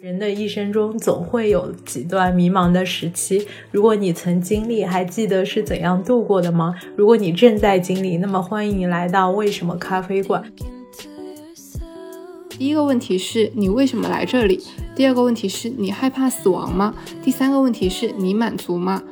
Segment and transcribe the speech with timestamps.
[0.00, 6.74] 人的一生中总会有几段迷茫的时期，如果你曾经历，还记得是怎样度过的吗？
[6.96, 10.42] 如果你正在经历，那么欢迎你来到为什么咖啡馆。
[12.48, 14.62] 第一个问题是你为什么来这里？
[14.96, 16.94] 第二个问题是你害怕死亡吗？
[17.22, 19.02] 第三个问题是你满足吗？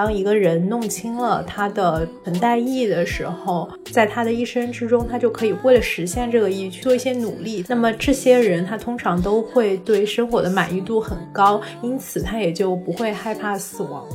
[0.00, 7.62] 当一个人弄清了他的存在意义的时候，在他的一生之中，他就可以为了实现这个意义去做一些努力。
[7.68, 14.06] 那么这些人，他通常都会对生活的满意度很高，因此他也就不会害怕死亡。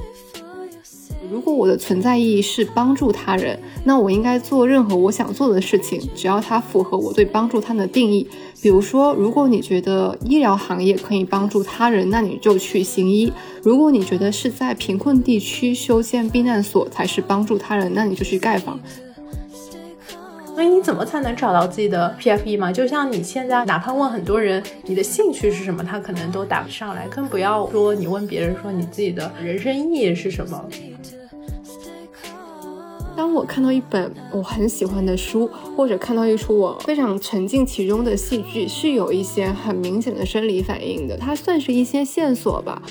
[1.32, 8.28] 如果我的存在意义是帮助他人，那我应该做任何我想做的事情，只要它符合我对帮助他的定义。
[8.62, 13.32] 比如说，如果你觉得医疗行业可以帮助他人，那你就去行医；
[13.64, 18.80] 如果你觉得是在贫困地区修建避难所才是帮助他人，那你就去盖房。
[20.56, 22.72] 所以你怎么才能找到自己的 PFE 嘛？
[22.72, 30.66] 就像你现在哪怕问很多人你的兴趣是什么，他可能都答不上来，更不要说你问别人说你自己的人生意义是什么。
[33.18, 42.82] 当我看到一本我很喜欢的书，或者看到一出我非常沉浸其中的戏剧，是有一些很明显的生理反应的，它算是一些线索吧。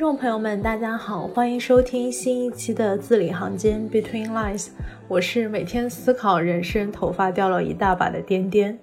[0.00, 4.68] 众朋友们，大家好，欢迎收听新一期的字里行间 Between Lines，
[5.08, 8.78] 我是每天思考人生、头发掉了一大把的颠颠。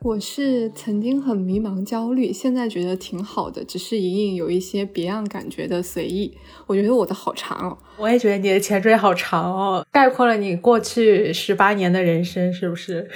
[0.00, 6.36] 我是曾经很迷茫、焦虑，现在觉得挺好的，只是隐隐有一些别样感觉的随意。
[6.66, 13.08] 我觉得我的好长哦，我也觉得你的前缀好长哦，概括了你过去十八年的人生，是不是？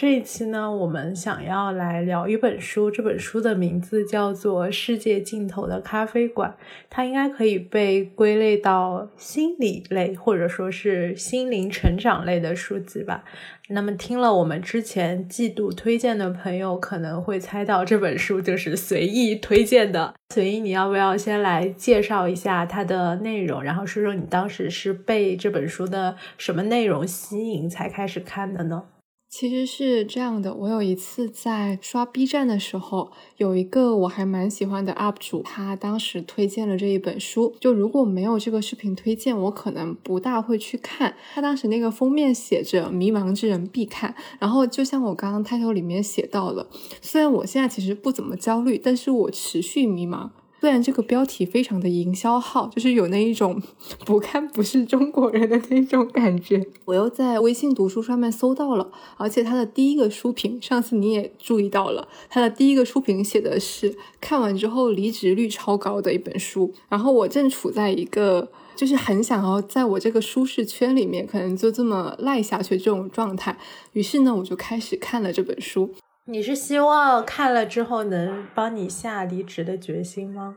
[0.00, 6.50] 这一期呢，我们想要来聊一本书，这本书的名字叫做《世界尽头的咖啡馆》，
[6.88, 13.24] 它应该可以被归类到心理类或者说是心灵成长类的书籍吧。
[13.68, 20.14] 那么，听了我们之前季度推荐的朋友可能会猜到这本书就是随意推荐的。
[20.32, 28.84] 随意，你要不要先来介绍一下它的内容，然后说说你当时是被这本书的什么内容吸引才开始看的呢？
[29.30, 37.54] 其实是这样的，我有一次在刷 B 站的时候，有一个我还蛮喜欢的 UP 主，他当时推荐了这一本书。
[37.60, 41.14] 就如果没有这个视频推荐，我可能不大会去看。
[41.32, 46.66] 他当时那个封面写着“迷茫之人必看”，然后就像我刚刚 title 里面写到了，
[47.00, 50.30] 虽然我现在其实不怎么焦虑，但是我持续迷茫。
[50.60, 53.62] 虽然这个标题非常的营销号，就是有那一种
[54.04, 56.62] 不看不是中国人的那种感觉。
[56.84, 66.70] 我又在微信读书上面搜到了，而且它的第一个书评，上次你也注意到了，它的第一个书评写的是看完之后离职率超高的一本书。
[66.90, 68.46] 然后我正处在一个
[68.76, 73.56] 就是很想要在我这个舒适圈里面，可能就这么赖下去这种状态。
[73.94, 75.94] 于是呢，我就开始看了这本书。
[76.30, 80.54] 你是希望看了之后能帮你下离职的决心吗？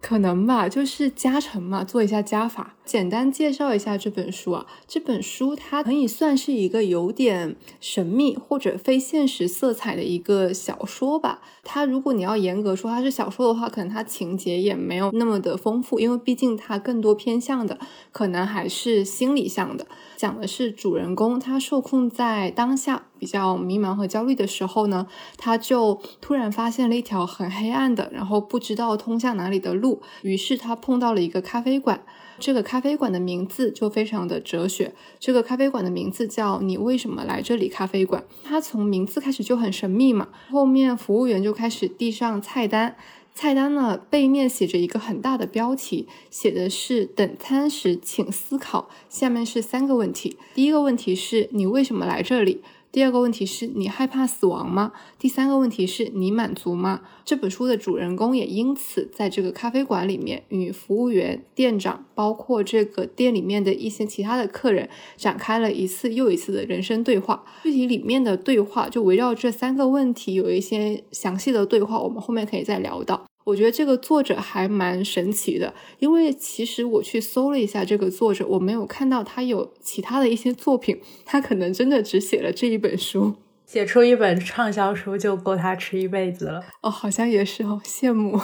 [0.00, 2.74] 可能吧，就是加成嘛，做一下加法。
[2.84, 11.40] 简单介绍一下这本书啊，这本书它可以算是一个有点神秘或者非现实色彩的一个小说吧。
[11.64, 17.76] 它如果你要严格说它是小说的话，可能它情节也没有那么的丰富，因为毕竟它更多偏向的
[18.12, 25.06] 可能还是心理向的，讲的是主人公他受控在当下比较迷茫和焦虑的时候呢，
[25.36, 32.02] 他就突然发现了一条很黑暗的，然后不知道通向哪里的路，于是他碰到了一个咖啡馆。
[32.38, 34.94] 这个咖啡馆的名字就非常的哲学。
[35.18, 38.22] 这个咖啡馆的名字叫“你为什么来这里咖啡馆”。
[38.44, 40.28] 它从名字开始就很神秘嘛。
[40.50, 42.94] 后面服务员就开始递上菜单，
[43.34, 48.90] 菜单呢背面写着一个很大的标题，写的是“等餐时请思考”。
[49.08, 50.36] 下面是三个问题。
[50.54, 52.60] 第一个问题是你为什么来这里？
[52.96, 54.90] 第二个问题是你害怕死亡吗？
[55.18, 57.02] 第三个问题是你满足吗？
[57.26, 67.44] 这本书的主人公也因此在这个咖啡馆里面与服务员、店长，包括这个店里面的一些其他的客人展开了一次又一次的人生对话。
[67.64, 73.26] 具体里面的对话就围绕这三个问题有一些详细的对话，我们后面可以再聊到。
[73.46, 83.34] 我觉得这个作者还蛮神奇的，因为其实我去搜了一下这个作者，我没有看到他有其他的一些作品，他可能真的只写了这一本书，
[83.64, 86.64] 写出一本畅销书就够他吃一辈子了。
[86.82, 88.40] 哦，好像也是哦，羡慕。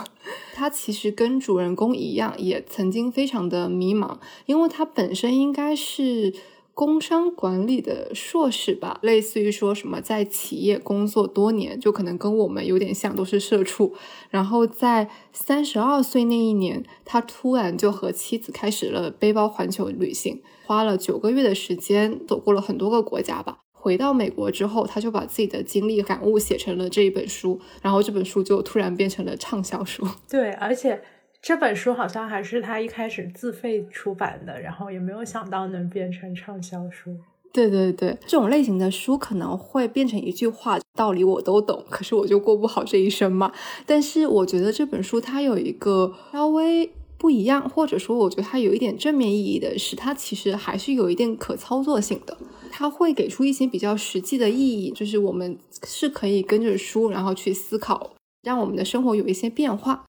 [0.54, 6.32] 他其实跟主人公一样，也曾经非常的迷茫，因为他本身应该是。
[6.74, 13.94] 工商管理的硕士吧，类似于说什么在企业工作多年，就可能跟我们有点像，都是社畜。
[14.30, 23.58] 然后在三十二岁那一年，他突然就和妻子开始了背包环球旅行，花了九个月的时间，走过了很多个国家吧。
[23.72, 30.06] 回到美国之后，他就把自己的经历感悟写成了这一本书，然后这本书就突然变成了畅销书。
[30.30, 31.02] 对，而且
[31.43, 37.17] 这本书好像还是他一开始自费出版的，然后也没有想到能变成畅销书。
[37.53, 43.53] 对对对，这种类型的书可能会变成一句话，道理我都懂，可是我就过不好这一生嘛。
[43.85, 52.39] 但是我觉得这本书它有一个稍微不一样，或者说我觉得它有一点正面意义的是，它其实还是有一点可操作性的，
[52.71, 58.12] 它会给出一些比较实际的意义，就是我们是可以跟着书，然后去思考，
[58.44, 60.05] 让我们的生活有一些变化。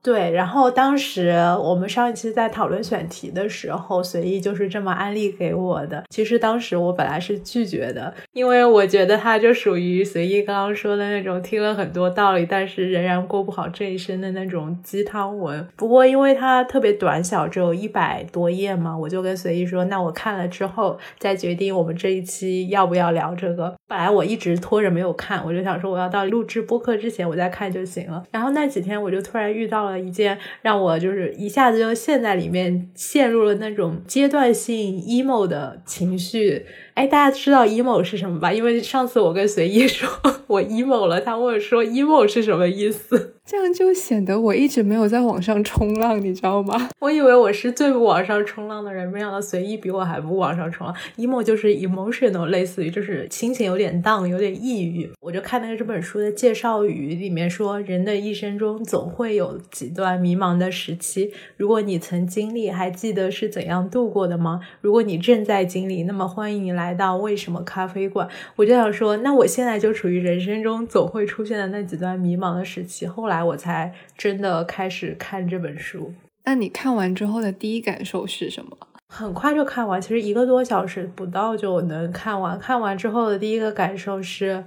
[0.00, 6.04] 对，然后当时我们上一期在讨论选题的时候，随意就是这么安利给我的。
[6.08, 15.66] 其实当时我本来是拒绝的，因为我觉得它就属于随意刚刚说的那种听了很多道理，但是仍然过不好这一生的那种鸡汤文。
[15.76, 23.74] 不过因为它特别短小，只有一百多页嘛，我就跟随意说，那我看了之后再决定我们这一期要不要聊这个。
[23.88, 28.22] 本来我一直拖着没有看，我就想说我要到录制播客之前我再看就行了。
[28.30, 29.87] 然后那几天我就突然遇到。
[29.96, 36.66] 一件让我就是一下子就陷在里面，陷入了那种阶段性 emo 的情绪。
[36.98, 38.52] 哎，大家知道 emo 是什么吧？
[38.52, 40.08] 因为上次我跟随意说
[40.48, 46.90] 我 emo 了，他问我说 emo 是什么意思，这样就显得我一直没有在网上冲浪，你知道吗？
[46.98, 50.96] 我以为我是最不往上冲浪的人，没想到随意比我还不往上冲浪。
[51.18, 55.08] emo 就是 emotional，类似于就是心情有点 down，有点抑郁。
[55.20, 61.30] 我就看那个这本书的介绍语里面说，人的一生中总会有几段迷茫的时期。
[61.56, 64.58] 如果你曾经历，还记得是怎样度过的吗？
[64.80, 66.87] 如果你正在经历，那么欢迎你来。
[66.88, 68.26] 来到为什么咖啡馆？
[68.56, 73.06] 我就想说，那我现在就处于人生中总会出现的那几段迷茫的时期。
[73.06, 76.14] 后来我才真的开始看这本书。
[76.44, 78.74] 那你看完之后的第一感受是什么？
[79.14, 82.58] 很快就看完，其实一个多小时不到就能看完。
[82.58, 84.64] 看完之后的第一个感受是，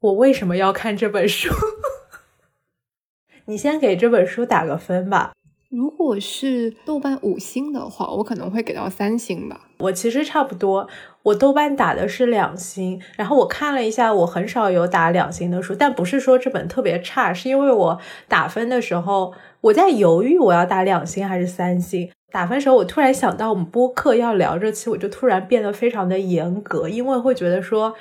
[0.00, 1.48] 我为什么要看这本书？
[3.46, 5.32] 你先给这本书打个分吧。
[5.74, 9.62] 如果是豆瓣五星的话，我可能会给到三星吧。
[9.78, 10.88] 我其实差不多，
[11.24, 13.00] 我豆瓣打的是两星。
[13.16, 17.98] 然后我看了一下，我很少有打两星的书，但不是说这本特别差，是因为我
[18.28, 22.08] 打分的时候我在犹豫我要打两星还是三星。
[22.30, 27.94] 打分时候，我突然想到我们播客要聊这期，我就突然变得非常的严格，因为会觉得说。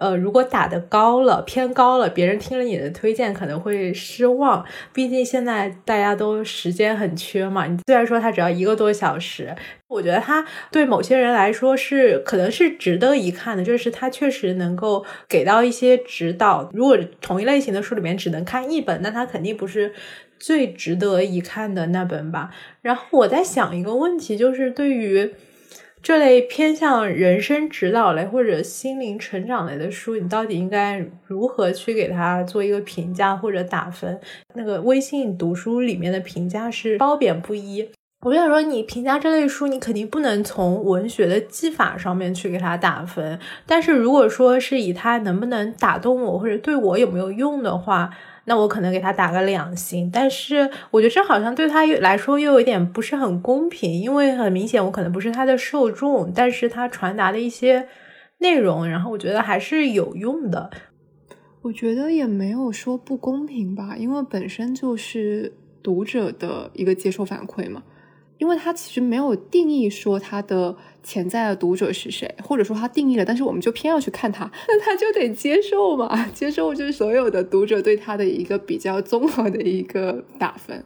[0.00, 4.64] 呃，如果打的高了，偏高了，别人听了你的推荐可能会失望。
[4.92, 7.66] 毕竟现在大家都时间很缺嘛。
[7.66, 9.54] 你虽然说它只要一个多小时，
[9.88, 16.70] 我觉得它对某些人来说是可能是值得一看的，就是它确实能够给到一些指导。
[16.72, 19.92] 如果同一类型的书里面只能看一本，那它肯定不是
[20.38, 22.50] 最值得一看的那本吧。
[22.82, 25.34] 然后我在想一个问题，就是对于。
[26.02, 34.18] 这类偏向人生指导类或者心灵成长类的书，你到底应该如何去给它做一个评价或者打分？
[34.54, 37.88] 那个微信读书里面的评价是褒贬不一。
[38.22, 43.38] 我想说，你评价这类书，你肯定不能从文学的技法上面去给它打分。
[43.64, 48.10] 但是如果说是以它能不能打动我或者对我有没有用的话，
[48.48, 57.86] 那我可能给他打个两星，但是我觉得这好像对他来说又有点不是很公平，因为很明显我可能不是他的受众，但是他传达的一些
[58.38, 60.70] 内容，然后我觉得还是有用的。
[61.62, 65.52] 我觉得也没有说不公平吧，因为本身就是
[65.82, 67.82] 读者的一个接受反馈嘛。
[68.38, 80.84] 因为他其实没有定义说他的潜在的读者是谁，或者说他定义了，但是我们就偏要去看他， 那他就得接受嘛，接受就是所有的读者对他的一个比较综合的一个打分。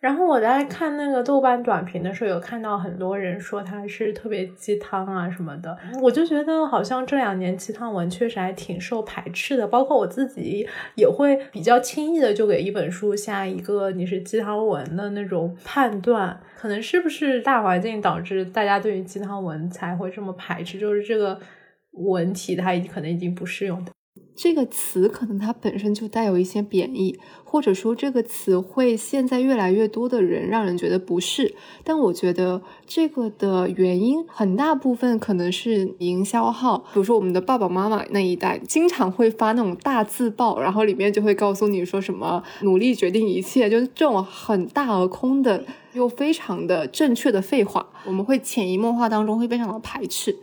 [0.00, 21.38] 然后我在看那个豆瓣短评的时候，有看到很多人说它是特别鸡汤啊什么的，我就觉得好像这两年鸡汤文确实还挺受排斥的，包括我自己也会比较轻易的就给一本书下一个你是鸡汤文的那种判断，可能是不是大环境导致大家对于鸡汤文才会这么排斥，就是这个
[21.92, 23.92] 文体它可能已经不适用的。
[24.42, 31.54] 这个词可能它本身就带有一些贬义，或者说这个词会现在越来越多的人让人觉得不适。
[31.84, 50.34] 但我觉得这个的原因很大部分可能是营销号，比如说我们的爸爸妈妈那一代经常会发那种大字报，然后里面就会告诉你说什么努力决定一切，就是这种很大而空的又非常的正确的废话，我们会潜移默化当中会非常的排斥。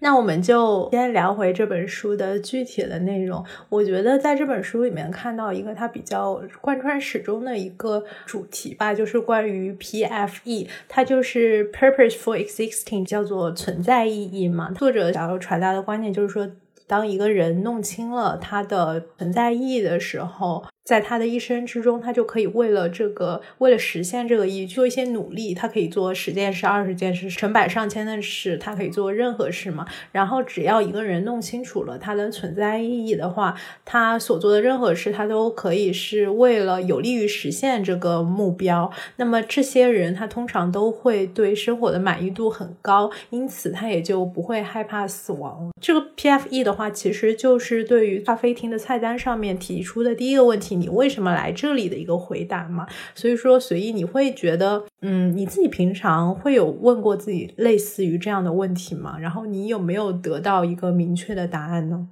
[0.00, 3.44] 那我们就先聊回这本书的具体的内容。
[3.68, 14.70] 我觉得在这本书里面看到一个它比较贯穿始终的一个主题吧，就是关于 PFE，它就是 Purpose for Existing，叫做存在意义嘛。
[14.72, 16.50] 作者想要传达的观念就是说。
[16.88, 20.64] 当一个人弄清了他的存在意义的时候。
[20.86, 25.52] 在他的一生之中，他就可以为了这个，为了实现这个意义做一些努力。
[25.52, 29.84] 他可以做十件事、二十件事、成百上千的事，他可以做任何事嘛。
[30.12, 38.88] 然后，只要一个人弄清楚了他的存在意义的话，他所做的任何事，他都可以是为了有利于实现这个目标。
[39.16, 45.72] 那么，这些人他通常都会对生活的满意度很高，因此他也就不会害怕死亡。
[45.80, 50.75] 这个 PFE 的话，其实就是对于咖啡厅的菜单上面提出的第一个问题。
[50.76, 52.86] 你为什么来这里的一个回答嘛？
[53.14, 59.18] 所以说，所以你会觉得，嗯，你自己平常会有问过自己类似于这样的问题吗？
[59.18, 62.08] 然后你有没有得到一个明确的答案呢？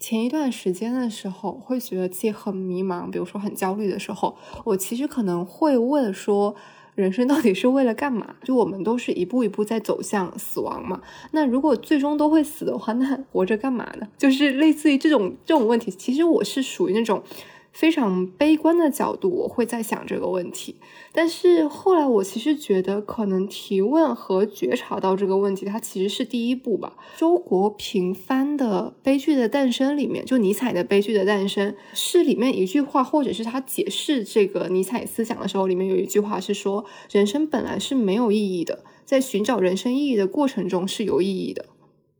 [0.00, 6.54] 前一段时间的时候，会觉得自己很迷茫，比如说很焦虑的时候，我其实可能会问说。
[6.94, 8.34] 人生到底是为了干嘛？
[8.42, 11.00] 就我们都是一步一步在走向死亡嘛。
[11.30, 14.08] 那如果最终都会死的话，那活着干嘛呢？
[14.18, 15.92] 就是类似于这种这种问题。
[15.92, 17.22] 其实我是属于那种。
[17.78, 20.74] 非常悲观的角度，我会在想这个问题。
[21.12, 26.94] 但是后来，我其实觉得，可能提问和觉察到这个问题，它其实是第一步吧。
[27.16, 41.66] 周国平翻的《悲剧的诞生》里面，就尼采的《悲剧的诞生》是里面一句话，或者是他解释这个尼采思想的时候，里面有一句话是说：人生本来是没有意义的，在寻找人生意义的过程中是有意义的。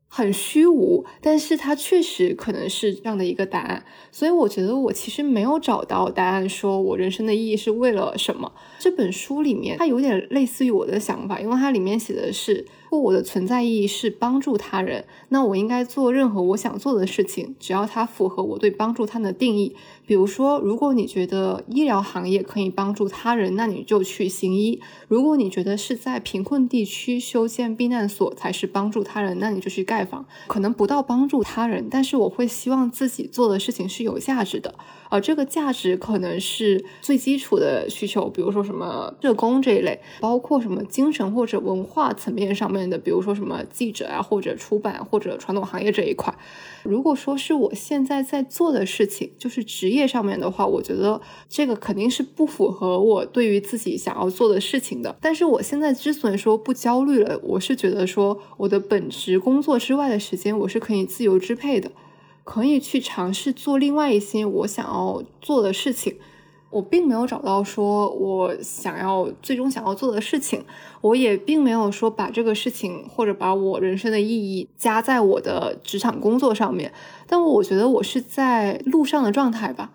[0.09, 8.53] 很虚无，但是它确实可能是这样的一个答案，所以我觉得我其实没有找到答案，说我人生的意义是为了什么。
[8.79, 12.67] 这本书里面，它有点类似于我的想法，因为它里面写的是。
[12.91, 19.77] 如果我的存在意义是帮助他人，那我应该做任何我想做的事情，只要它符合我对帮助他的定义。
[20.07, 30.25] 比如说，如果你觉得医疗行业可以帮助他人，那你就去行医；如果你觉得是在贫困地区修建避难所才是帮助他人，那你就去盖房。
[30.47, 34.75] 可能不到帮助他人，但是我会希望自己做的事情是有价值的。
[35.09, 46.35] 而这个价值可能是最基础的需求，比如说什么社工这一类，包括什么精神或者文化层面上面的，比如说什么记者啊，或者出版或者传统行业这一块。
[46.83, 55.17] 如果说是我现在在做的事情，就是职业上面的话，我觉得这个肯定是不符合我对于自己想要做的事情的。
[55.21, 61.91] 但是我现在之所以说不焦虑了，我是觉得说我的本职工作之外的时间，我是可以自由支配的。
[62.51, 66.17] 可以去尝试做另外一些我想要做的事情。
[66.71, 70.65] 我并没有找到说我想要最终想要做的事情，
[71.03, 76.91] 我也并没有说把这个事情或者把我人生的意义加在我的职场工作上面。
[77.27, 79.91] 但我觉得我是在路上的状态吧。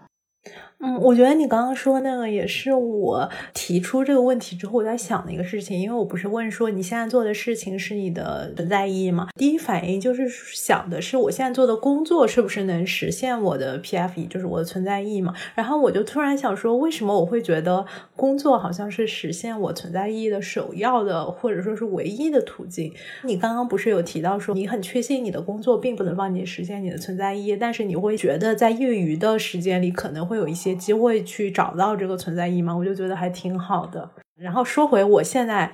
[0.85, 9.29] 嗯，我觉得你刚刚说那个也是我提出这个问题之后我在想的一个事情，因为我不是问说你现在做的事情是你的存在意义吗？
[9.35, 15.33] 第一反应就是想的是我现在做的工作是不是能实现我的 PFE，就是我的存在意义嘛？
[15.55, 17.85] 然后我就突然想说，为什么我会觉得
[18.17, 22.93] 工作好像是实现我存在意义的首要的或者说是唯一的途径？
[23.23, 30.72] 你刚刚不是有提到说你很确信你的工作并不能帮你实现你的存在意义，但是你会觉得在业余的时间里可能会有一些。
[30.75, 32.75] 机会去找到这个存在意义吗？
[32.75, 34.09] 我就觉得还挺好的。
[34.35, 35.71] 然后说回我现在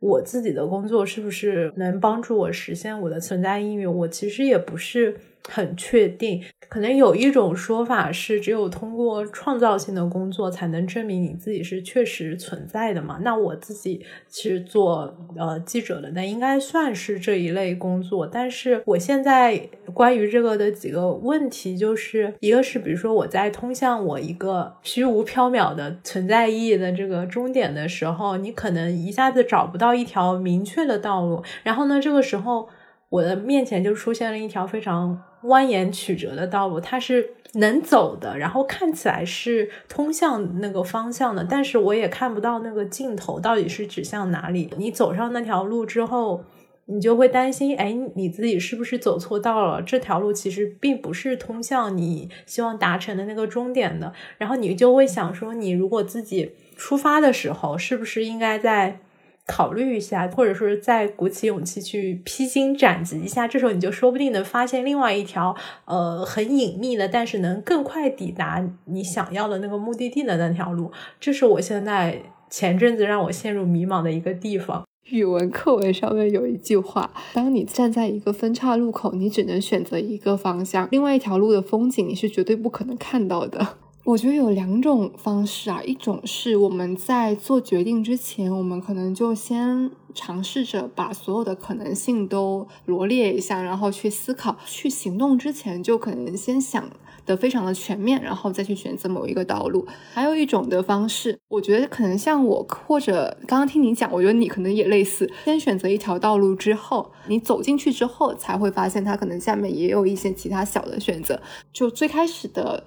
[0.00, 3.86] 我自己的工作是不是能帮助我实现我的存在意义？
[3.86, 5.16] 我其实也不是。
[5.48, 13.18] 很确定，可能有一种说法是，只有通过创造性的工作才能证明你自己是确实存在的嘛？
[13.22, 18.26] 那我自己是做呃记者的，那应该算是这一类工作。
[18.26, 32.68] 但是我现在关于这个的几个问题，就是一个是，比如说我在通向我一个虚无缥缈的存在意义的这个终点的时候，你可能一下子找不到一条明确的道路，然后呢，这个时候
[33.14, 35.22] 我的面前就出现了一条非常。
[35.44, 44.70] 蜿蜒曲折的道路，它是能走的，然后看起来是通向那个方向的，但是我也看不到那个尽头到底是指向哪里。
[44.78, 46.42] 你走上那条路之后，
[46.86, 49.82] 你就会担心，哎，你自己是不是走错道了？
[49.82, 54.14] 这条路其实并不是通向你希望达成的那个终点的。
[54.38, 59.00] 然后你就会想说，你如果自己出发的时候，是不是应该在？
[59.46, 70.90] 考虑一下，或者说再鼓起勇气去披荆斩棘一下，这时候你就说不定能发现另外一条呃很隐秘的，但是能更快抵达你想要的那个目的地的那条路。
[71.20, 74.84] 这是我现在前阵子让我陷入迷茫的一个地方。
[75.10, 83.76] 语文课文上面有一句话：当你站在一个分岔路口，你只能选择一个方向，另外一条路的风景你是绝对不可能看到的。
[84.04, 96.86] 我觉得有两种方式啊，一种是我们在做决定之前，我们可能就先尝试着把所有的可能性都罗列一下，然后去思考，去行动之前就可能先想
[97.24, 99.86] 的非常的全面，然后再去选择某一个道路。
[100.12, 111.40] 还有一种的方式，我觉得可能像我或者刚刚听你讲，我觉得你可能也类似，先选择一条道路之后，你走进去之后才会发现它可能下面也有一些其他小的选择。
[111.72, 112.84] 就最开始的。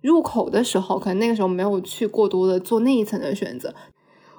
[0.00, 3.74] 入口的时候，可能那个时候没有去过多的做那一层的选择。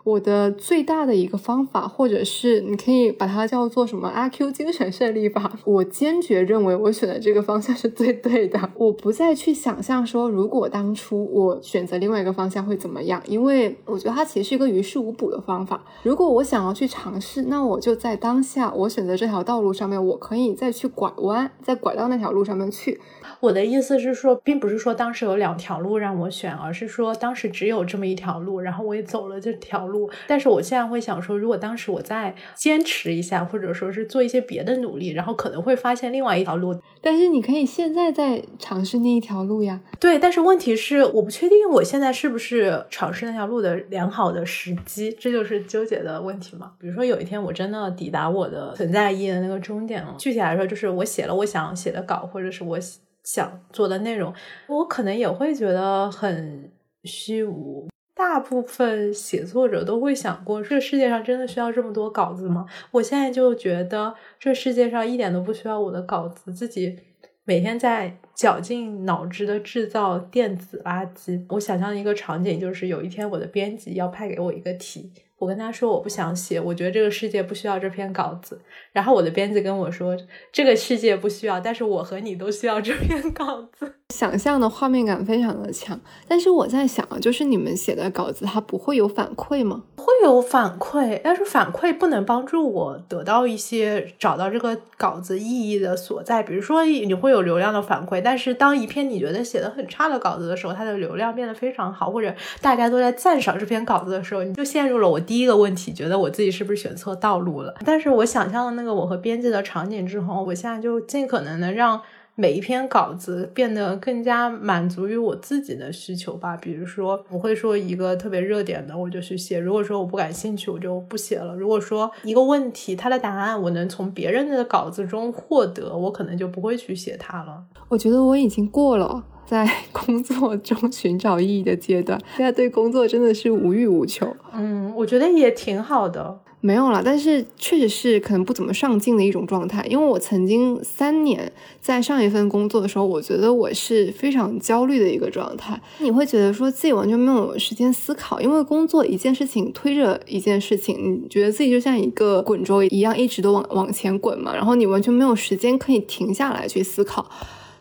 [0.04, 5.52] 我的最大的一个方法，或者是你可以把它叫做什么阿 Q 精神胜利法。
[5.64, 8.72] 我坚决认为我选的这个方向是最对的。
[8.78, 15.84] 我不再去想象说，如果当初我选择另外一个方向会怎么样，因为我觉得它其实是一个于事无补的方法。
[16.02, 23.00] 如果我想要去尝试，那我就在当下我选择这条道路上面，我可以再去拐弯，再拐到那条路上面去。
[23.42, 30.10] 我的意思是说，并不是说当时有两条路让我选，而是说当时只有这么一条路，然后我也走了这条路。
[30.28, 36.80] 但是我现在会想说，如果当时我再坚持一下，或者说是做一些别的努力，然后可能会发现另外一条路。
[37.02, 39.82] 但是你可以现在再尝试那一条路呀。
[40.00, 46.74] 对，但是问题是，我不确定我现在是不是尝试那条路的良好的时机，这就是纠结的问题嘛。
[46.80, 52.78] 比如说有一天我真的抵达我的存在意义的那个终点了，具体来说就是我写了我想写的稿，或者是我。
[53.24, 54.34] 想做的内容，
[54.68, 56.72] 我可能也会觉得很
[57.04, 57.88] 虚无。
[58.14, 62.66] 大部分写作者都会想过，这世界上真的需要这么多稿子吗？
[62.92, 67.00] 我现在就觉得，这世界上一点都不需要我的稿子，自己
[67.46, 71.44] 每天在绞尽脑汁的制造电子垃圾。
[71.50, 75.12] 我想象一个场景就是，有一天我的编辑要派给我一个题。
[75.42, 78.62] 我跟他说我不想写，我觉得这个世界不需要这篇稿子。
[78.92, 80.16] 然后我的编辑跟我说，
[80.52, 83.96] 这个世界不需要，但是我和你都需要这篇稿子。
[84.12, 89.84] 想象的画面感非常的强，但是我在想，就是你们写的稿子，它不会有反馈吗？
[89.96, 96.44] 会有反馈，但是反馈不能帮助我得到一些找到这个稿子意义的所在。
[96.44, 107.76] 比如说，你会有流量的反馈，但是当一篇你觉得写的很差的稿子的时候，它的流量变得非常好，或者大家都在赞赏这篇稿子的时候，你就陷入了我第一个问题，觉得我自己是不是选错道路了？
[107.86, 112.02] 但是我想象了那个我和编辑的场景之后，我现在就尽可能的让。
[112.36, 116.58] 每一篇稿子变得更加满足于我自己的需求吧。
[116.58, 121.56] 比如说，不会说一个特别热点的我就去写；如果说我不感兴趣，我就不写了。
[121.56, 127.64] 如果说一个问题它的答案我能从别人的稿子中获得，我可能就不会去写它了。
[127.90, 134.34] 我觉得我已经过了在工作中寻找意义的阶段，现在对工作真的是无欲无求。
[134.54, 136.40] 嗯，我觉得也挺好的。
[136.64, 139.84] 没有了，但是确实是可能不怎么上进的一种状态。
[139.90, 145.82] 因为我曾经三年在上一份工作的时候，我觉得我是非常焦虑的一个状态。
[145.98, 157.28] 你会觉得说自己完全没有时间思考，因为工作一件事情推着一件事情，你觉得自己就像一个滚轴一样，一直都往往前滚嘛，然后你完全没有时间可以停下来去思考。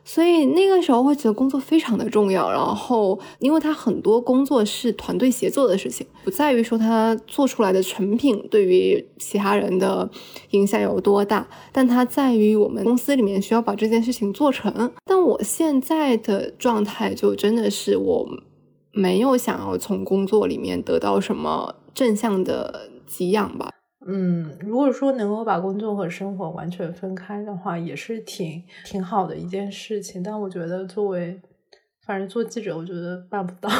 [0.04, 10.10] 所以那个时候会觉得工作非常的重要，然后因为他很多工作是团队协作的事情，不在于说他做出来的成品对于其他人的
[10.50, 14.90] 影响有多大，但它在于我们公司里面需要把这件事情做成。
[15.04, 18.28] 但我现在的状态就真的是我
[18.92, 23.70] 没有想要从工作里面得到什么正向的给养吧。
[24.06, 30.22] 嗯，如果说能够把工作和生活完全分开的话，也是挺挺好的一件事情。
[30.22, 31.40] 但我觉得作为，
[32.06, 33.70] 反正做记者，我觉得办不到。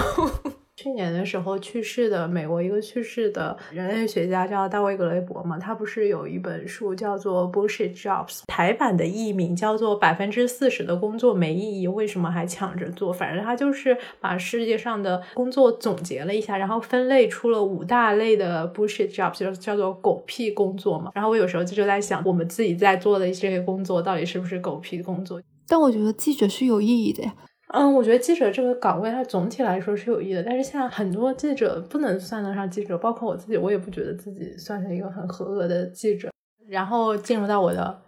[0.83, 13.13] 去年的时候去世的美国一个去世的人类学家叫大卫格雷伯嘛，他不是有一本书叫做《Bullshit Jobs》，台版的译名叫做《百分之四十的工作没意义，为什么还抢着做》。
[13.17, 21.11] 反正他就是把世界上的工作总结了一下，然后分类出了五大类的 Bullshit Jobs，就叫做狗屁工作嘛。
[21.15, 25.39] 然后我有时候就在想，我们自己在做的这些工作到底是不是狗屁工作？
[25.69, 27.35] 但我觉得记者是有意义的呀。
[27.73, 30.43] 嗯，我觉得记者这个岗位，它总体来说是有益的。
[30.43, 36.31] 但是现在很多记者不能算得上记者，包括我自己，我也不觉得自己算是一个很合格的记者。
[36.69, 38.03] 然后进入到我的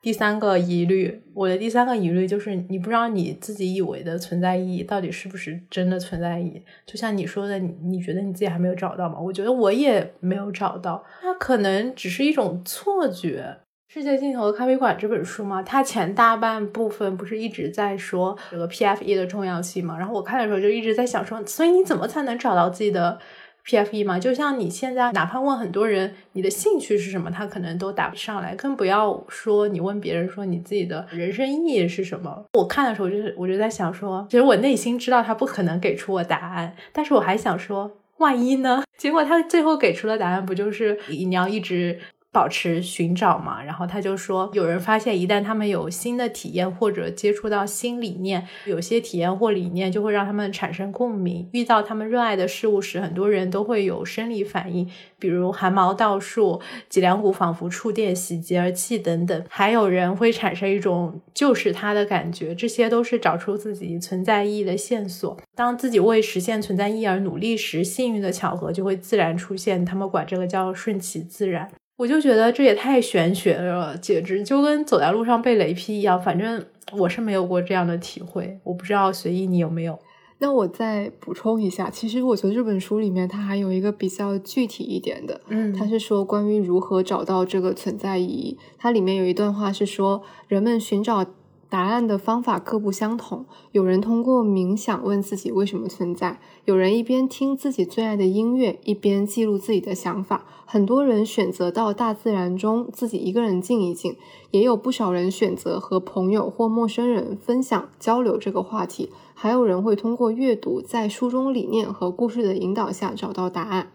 [0.00, 6.62] 第三个疑虑，我的第三个疑虑就是，你不知道你自己以为的存在意义到底是不是真的存在意义。
[6.86, 9.20] 就像你说的，你你觉得你自己还没有找到吗？
[9.20, 13.58] 我觉得我也没有找到，它可能只是一种错觉。
[13.94, 19.98] 世界尽头的咖啡馆这本书嘛，它前大半部分不是一直在说这个 PFE 的重要性嘛？
[19.98, 23.18] 然后我看的时候就一直在想说，所以你怎么才能找到自己的
[23.66, 32.46] PFE 嘛，就像你现在哪怕问很多人你的兴趣是什么，他可能都答不上来，更不要说你问别人说你自己的人生意义是什么。
[32.54, 38.84] 我看的时候就是我就在想说，其实我内心知道他不可能给出我答案，但是我还想说万一呢？
[38.96, 41.98] 结果他最后给出的答案不就是你要一直。
[42.32, 51.46] 保持寻找嘛，然后他就说，有人发现，一旦他们有新的体验或者接触到新理念，有些体验或理念就会让他们产生共鸣。
[51.52, 59.44] 遇到他们热爱的事物时，很多人都会有生理反应，比如汗毛倒竖、脊梁骨仿佛触电、喜极而泣等等。
[59.50, 65.36] 还有人会产生一种就是他的感觉，这些都是找出自己存在意义的线索。
[65.54, 69.84] 当自己为实现存在意义而努力时，幸运的巧合就会自然出现。
[69.84, 71.70] 他们管这个叫顺其自然。
[72.02, 76.20] 我就觉得这也太玄学了，简直就跟走在路上被雷劈一样。
[76.20, 76.64] 反正
[76.98, 79.96] 我是没有过这样的体会，我不知道随意你有没有。
[80.38, 88.58] 那我再补充一下，其实我觉得这本书里面它还有一个比较具体一点的，嗯，它是说关于如何找到这个存在意义。
[88.76, 91.24] 它里面有一段话是说，人们寻找。
[91.72, 93.46] 答案的方法各不相同。
[93.70, 100.44] 有人通过冥想问自己为什么存在；有人一边听自己最爱的音乐，一边记录自己的想法。
[100.66, 104.18] 很多人选择到大自然中自己一个人静一静，
[104.50, 109.08] 也有不少人选择和朋友或陌生人分享交流这个话题。
[109.32, 113.90] 还有人会通过阅读，在书中理念和故事的引导下找到答案。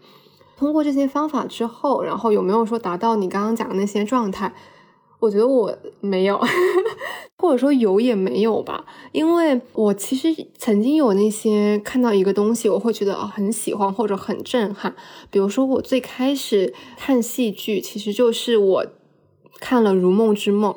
[0.56, 4.52] 通过这些方法之后，然后有没有说达到你刚刚讲的那些状态？
[5.20, 6.40] 我觉得我没有，
[7.38, 14.94] 或者说有也没有吧，因为我其实曾经有那些看到一个东西，我会觉得很喜欢或者很震撼。
[15.30, 18.86] 比如说我最开始看戏剧，其实就是我
[19.58, 20.72] 看了《如梦之梦》。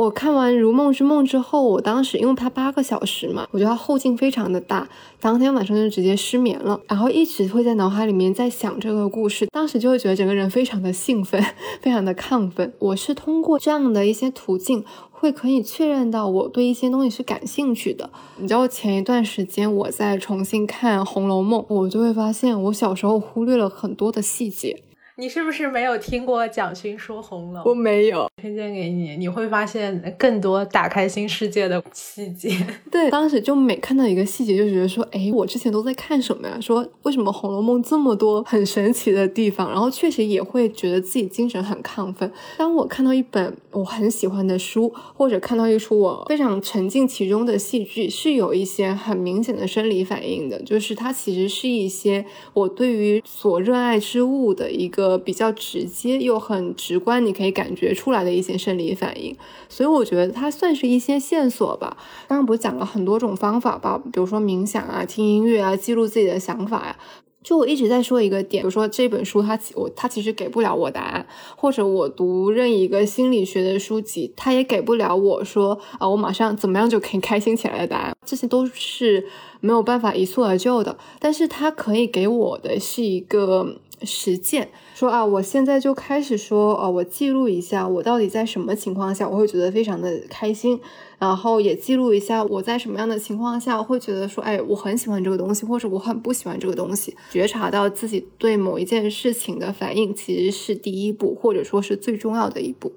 [0.00, 4.88] 我看完《如梦之梦》之后，我当时因为它八个小时嘛，我觉得它后劲非常的大，
[5.20, 11.44] 当天晚上就直接失眠了，然后一直会在脑海里面在想这个故事，当时就会觉得整个人非常的兴奋，
[11.82, 12.72] 非常的亢奋。
[12.78, 18.08] 我是通过这样的一些途径，会可以确认到我对一些东西是感兴趣的。
[18.38, 24.82] 你知道前一段时间我在重新看《红楼梦》，我就会发现我小时候忽略了很多的细节。
[25.16, 27.62] 你是不是没有听过蒋勋说红楼？
[27.66, 32.50] 我没有推荐给你，你会发现更多打开新世界的细节。
[32.90, 36.58] 对，当时就每看到一个细节，就觉得说，哎，我之前都在看什么呀？
[36.60, 39.70] 说为什么《红楼梦》这么多很神奇的地方？
[39.70, 42.32] 然后确实也会觉得自己精神很亢奋。
[42.56, 52.24] 当我看到一本我很喜欢的书，或者看到一出我非常沉浸其中的戏剧，是有一些很明显的生理反应的，就是它其实是一些
[52.54, 55.20] 我对于所热爱之物的一个。
[55.22, 59.36] 比较直接又很直观，你可以感觉出来的一些生理反应，
[59.68, 61.96] 所以我觉得它算是一些线索吧。
[62.28, 66.96] 刚刚不是讲了很多种方法吧，比如说冥想啊、听音乐啊、记录自己的想法呀。
[67.42, 79.26] 就我一直在说一个点，比如说这本书它我它其实给不了我答案，或者我读任一个心理学的书籍，它也给不了我说啊我马上怎么样就可以开心起来的答案，这些都是
[79.60, 80.98] 没有办法一蹴而就的。
[81.18, 84.68] 但是它可以给我的是一个实践。
[84.94, 90.78] 说啊，我现在就开始说啊，我记录一下我到底在什么情况下我会觉得非常的开心，
[91.18, 97.16] 然后也记录一下我在什么样的情况下会觉得说，哎，我很喜欢这个东西，或者我很不喜欢这个东西。
[97.30, 102.92] 觉察到自己对某一件事情的反应，其实是第一步，或者说是最重要的一步。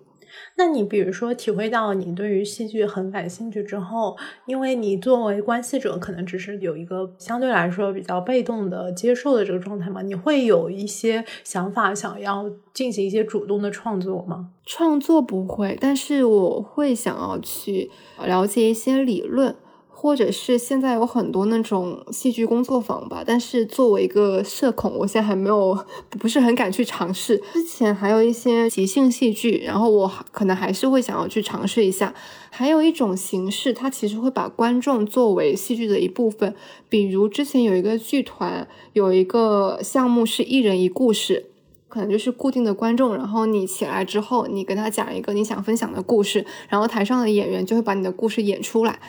[0.55, 14.49] 那你比如说体会到你对于戏剧很感兴趣之后，因为你作为关系者，可能只是有一个相对来说比较被动的接受的这个状态嘛，你会有一些想法想要进行一些主动的创作吗？
[14.65, 17.89] 创作不会，但是我会想要去
[18.23, 19.55] 了解一些理论。
[20.03, 25.85] 或者是现在有很多那种戏剧工作坊吧，但是作为一个社恐，我现在还没有
[26.19, 27.41] 不是很敢去尝试。
[27.53, 32.13] 之前还有一些即兴戏剧，然后我可能还是会想要去尝试一下。
[32.49, 36.53] 还有一种形式，它其实会把观众作为戏剧的一部分，
[36.89, 41.45] 比如之前有一个剧团有一个项目是一人一故事，
[41.87, 48.99] 可能就是固定的观众，然后你起来之后，你跟他讲一个你想分享的故事，然后台上的演员就会把你的故事演出来。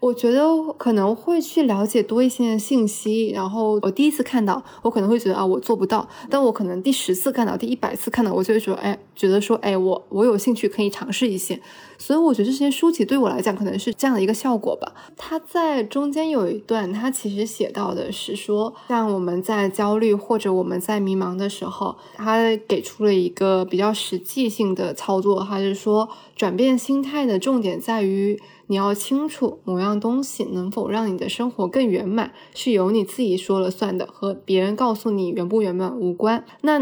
[0.00, 0.40] 我觉得
[0.76, 6.08] 可能会去了解多一些信息，然后我第一次看到，我可能会觉得啊，我做不到。
[6.30, 11.60] 但我可能第十次看到，第一百次看到，我就会说，哎，觉得说，哎，我我有兴趣可以尝试一些。
[11.98, 14.94] 所以我觉得这些书籍对我来讲，可能是这样的一个效果吧。
[15.16, 28.40] 他在中间有一段，他其实写到的是说，像我们在焦虑或者我们在迷茫的时候，他给出了一个比较实际性的操作，他是说，转变心态的重点在于。
[28.68, 36.44] 你要清楚，某样东西能否让你的生活更圆满，是由你自己说了算的，和别人告诉你圆不圆满无关。
[36.62, 36.80] 那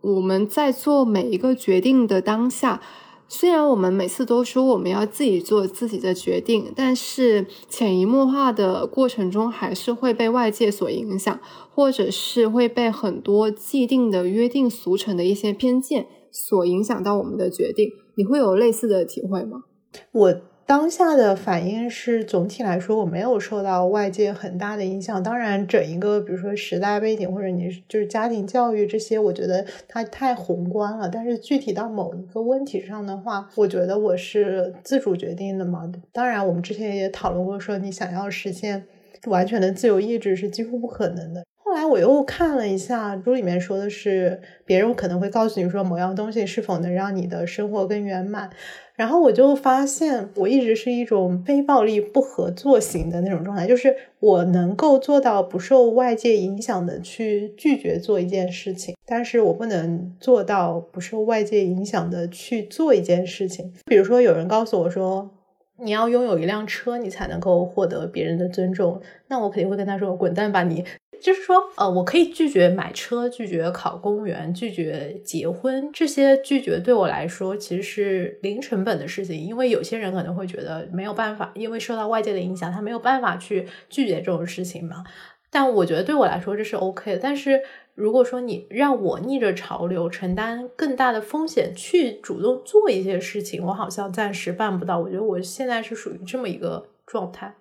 [0.00, 2.80] 我们在做每一个决定的当下。
[3.28, 11.40] 虽然我们每次都说我们要自己做自己的决定，但是潜移默化的过程中，还是会被外界所影响，
[11.74, 17.90] 或者是会被很多既定的约定俗成的一些偏见所影响到我们的决定。
[18.14, 19.64] 你会有类似的体会吗？
[20.12, 20.55] 我。
[20.66, 25.22] 当下的反应是，总体来说我没有受到外界很大的影响。
[25.22, 31.08] 当然，整一个比如说时代背景或者你就是家庭教育这些，我觉得它太宏观了。
[31.08, 35.88] 但是具体到某一个问题上的话，我觉得我是自主决定的嘛。
[36.10, 38.84] 当然，我们之前也讨论过，说你想要实现
[39.26, 41.44] 完全的自由意志是几乎不可能的。
[41.58, 48.50] 后来我又看了一下书里面说的是，别人可能会告诉你说某样东西是否能让你的生活更圆满。
[48.96, 63.72] 然后我就发现，我一直是一种非暴力不合作型的那种状态，就是我能够做到不受外界影响的去拒绝做一件事情，但是我不能做到不受外界影响的去做一件事情。
[63.84, 65.30] 比如说，有人告诉我说，
[65.78, 70.82] 你要拥有一辆车，你才能够获得别人的尊重，那我肯定会跟他说，滚蛋吧你。
[71.20, 79.38] 就是说，呃，我可以拒绝买车，拒绝考公务员，拒绝结婚，这些拒绝对我来说其实是零成本的事情。
[79.38, 85.04] 因为有些人可能会觉得没有办法，因为受到外界的影响，他没有办法去拒绝这种事情嘛。
[85.50, 87.18] 但我觉得对我来说这是 OK 的。
[87.18, 87.62] 但是
[87.94, 94.98] 如果说你让我逆着潮流，承担更大的风险去主动做一些事情，我好像暂时办不到。
[94.98, 97.54] 我觉得我现在是属于这么一个状态。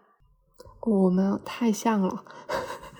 [0.81, 2.23] 我们太像了。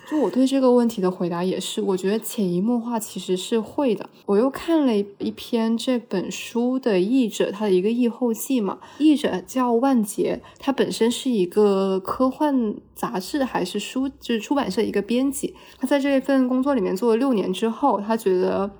[0.08, 4.08] 就我对这个问题的回答也是，我觉得潜移默化其实是会的。
[4.24, 15.54] 我又看了一篇这本书的译者他的一个译后记嘛，译者叫万杰，他本身是一个科幻杂志还是书，就是出版社一个编辑。
[15.78, 18.70] 他在这份工作里面做了六年之后，他觉得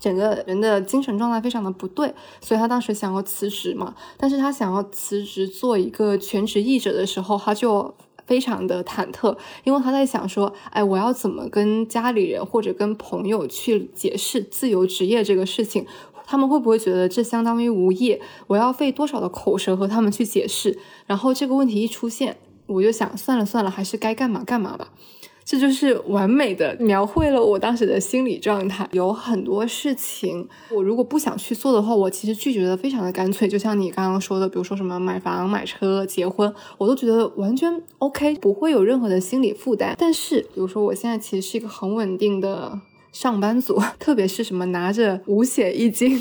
[0.00, 3.94] 整个人的精神状态非常的不对，所以他当时想要辞职嘛。
[4.16, 7.94] 但是他想要辞职做一个全职译者的时候，他就。
[8.26, 15.86] 非常的忐忑，因为他在想说，哎，我要怎么跟家里人或者跟朋友去解释自由职业这个事情？
[16.28, 18.20] 他们会不会觉得这相当于无业？
[18.48, 20.76] 我要费多少的口舌和他们去解释？
[21.06, 22.36] 然后这个问题一出现，
[22.66, 24.88] 我就想，算了算了，还是该干嘛干嘛吧。
[25.46, 28.88] 这就是完美的描绘了我当时的心理状态。
[28.90, 33.46] 有很多事情，我如果不想去做的话，我其实拒绝的非常的干脆。
[33.46, 39.94] 就像你刚刚说的，比如说什么买房、买车、结婚，我都觉得完全 OK，不会有任何的心理负担。
[39.96, 42.80] 但是，比如说我现在其实是一个很稳定的
[43.12, 46.20] 上班族， 特别是什么拿着五险一金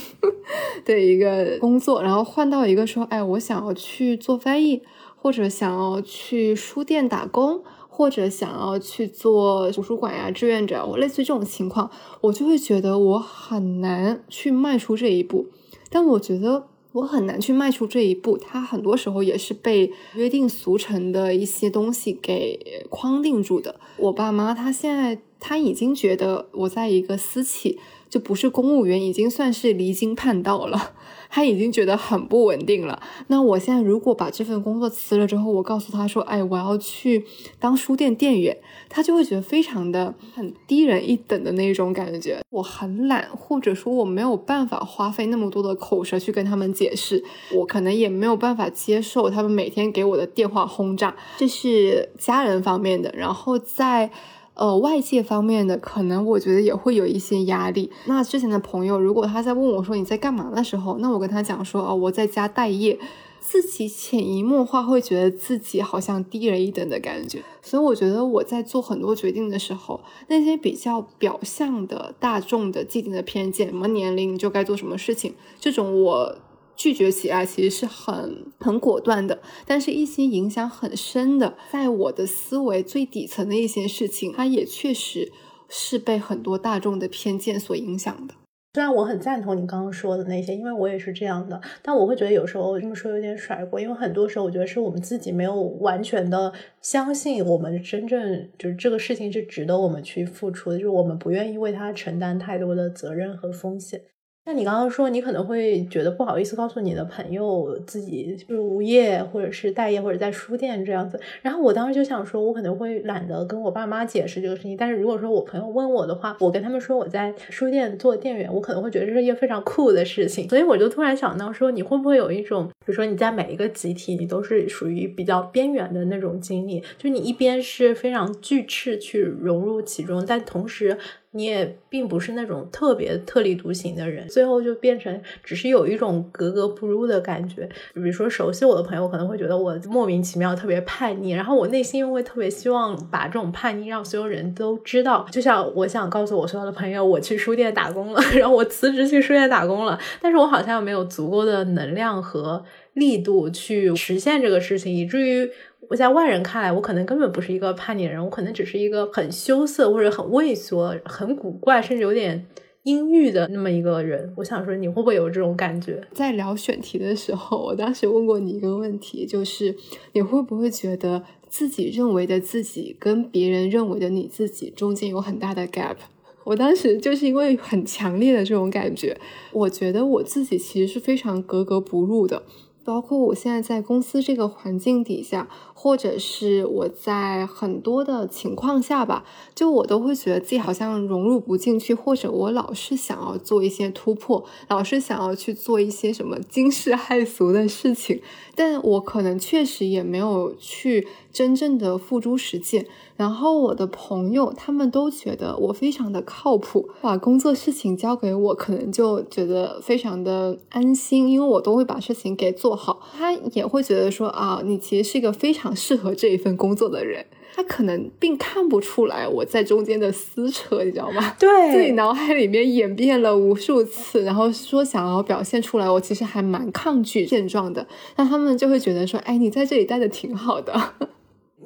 [0.86, 4.84] 的一个工作，然后换到一个说，哎，我想要去做翻译，
[5.20, 7.64] 或者想要去书店打工。
[7.96, 15.48] 或者想要去做图书馆呀，志愿者，我类似于这种情况，我就会觉得我很难去迈出这一步。
[15.90, 23.80] 但我觉得我很难去迈出这一步，它很多时候也是被约定俗成的一些东西给框定住的。
[23.96, 27.80] 我爸妈他现在他已经觉得我在一个私企。
[28.16, 30.94] 就不是公务员，已经算是离经叛道了。
[31.30, 33.02] 他已经觉得很不稳定了。
[33.28, 37.26] 那我现在如果把这份工作辞了之后，我告诉他说：“哎，我要去
[37.60, 42.40] 当书店店员。”他就会觉得非常的很低人一等的那种感觉。
[42.52, 47.22] 我很懒，或者说我没有办法花费那么多的口舌去跟他们解释。
[47.54, 51.14] 我可能也没有办法接受他们每天给我的电话轰炸。
[51.36, 53.14] 这是家人方面的。
[53.14, 54.10] 然后在。
[54.56, 57.92] 呃，外界方面的可能我觉得也会有一些压力。
[58.06, 62.98] 那之前的朋友，如果他在问我说你在干嘛的时候，那我跟他讲说哦，我在家待业，
[63.42, 67.44] 自己潜移默化会觉得自己好像低人一等的感觉。
[67.62, 76.38] 所以我觉得我在做很多决定的时候，那些比较表象的大众的既定的偏见，什么年龄你就该做什么事情，这种我。
[76.76, 85.32] 拒绝起来其实是很很果断的，但是一些影响很深的，在我的思维最底层的一些事情，它也确实
[85.70, 88.36] 是被很多大众的偏见所影响的。
[88.74, 104.02] 虽然我很赞同你刚刚说的那些，因为我也是这样的，但我会觉得有时候这么说有点甩锅，因为很多时候我觉得是我们自己没有完全的相信我们真正就是这个事情是值得我们去付出的，就是我们不愿意为他承担太多的责任和风险。
[104.48, 130.96] 那你刚刚说你可能会觉得不好意思告诉你的朋友自己就是无业或者是待业或者在书店这样子，然后我当时就想说，我可能会懒得跟我爸妈解释这个事情，但是如果说我朋友问我的话，我跟他们说我在书店做店员，我可能会觉得这是一件非常酷的事情，所以我就突然想到说，你会不会有一种，比如说你在每一个集体，你都是属于比较边缘的那种经历，就你一边是非常巨翅去融入其中，但同时。
[131.36, 137.70] 你也并不是那种特别特立独行的人，最后就变成只是有一种格格不入的感觉。
[137.94, 145.26] 比如说，熟悉我的朋友可能会觉得我莫名其妙特别叛逆，然后我内心又会特别希望把这种叛逆让所有人都知道。
[145.30, 152.64] 就像我想告诉我所有的朋友，我去书店打工了， 然后我辞职去书店打工了，但是我好像又没有足够的能量和
[152.96, 155.48] 力度去实现这个事情，以至于。
[155.88, 162.44] 我在外人看来，我可能根本不是一个叛逆人，我可能只是一个很羞涩或者很畏缩、很古怪，甚至有点
[162.82, 164.34] 阴郁的那么一个人。
[164.38, 166.02] 我想说，你会不会有这种感觉？
[166.12, 169.76] 在聊选题的时候，我当时问过你一个问题，就是
[170.14, 175.98] 你会不会觉得自己认为的自己跟别人认为的你自己中间有很大的 gap？
[176.46, 179.16] 我当时就是因为很强烈的这种感觉，
[179.52, 182.42] 我觉得我自己其实是非常格格不入的。
[182.86, 198.22] 包括我现在在公司这个环境底下，或者是我在很多的情况下吧，就我都会觉得自己好像融入不进去，或者我老是想要做一些突破，老是想要去做一些什么惊世骇俗的事情，
[198.54, 202.86] 但我可能确实也没有去真正的付诸实践。
[203.18, 213.02] 然后我的朋友他们都觉得我非常的靠谱，把工作事情交给我，可能就觉得非常的安心，因为我都会把事情给做好。
[213.18, 217.26] 他也会觉得说啊，你其实是一个非常适合这一份工作的人。
[217.56, 221.34] 他可能并看不出来我在中间的撕扯，你知道吗？
[221.40, 227.88] 对， 自己脑海里面演变了无数次，然后说想要表现出来，我其实还蛮抗拒现状的。
[228.18, 230.74] 那他们就会觉得说，哎，你在这里待的挺好的。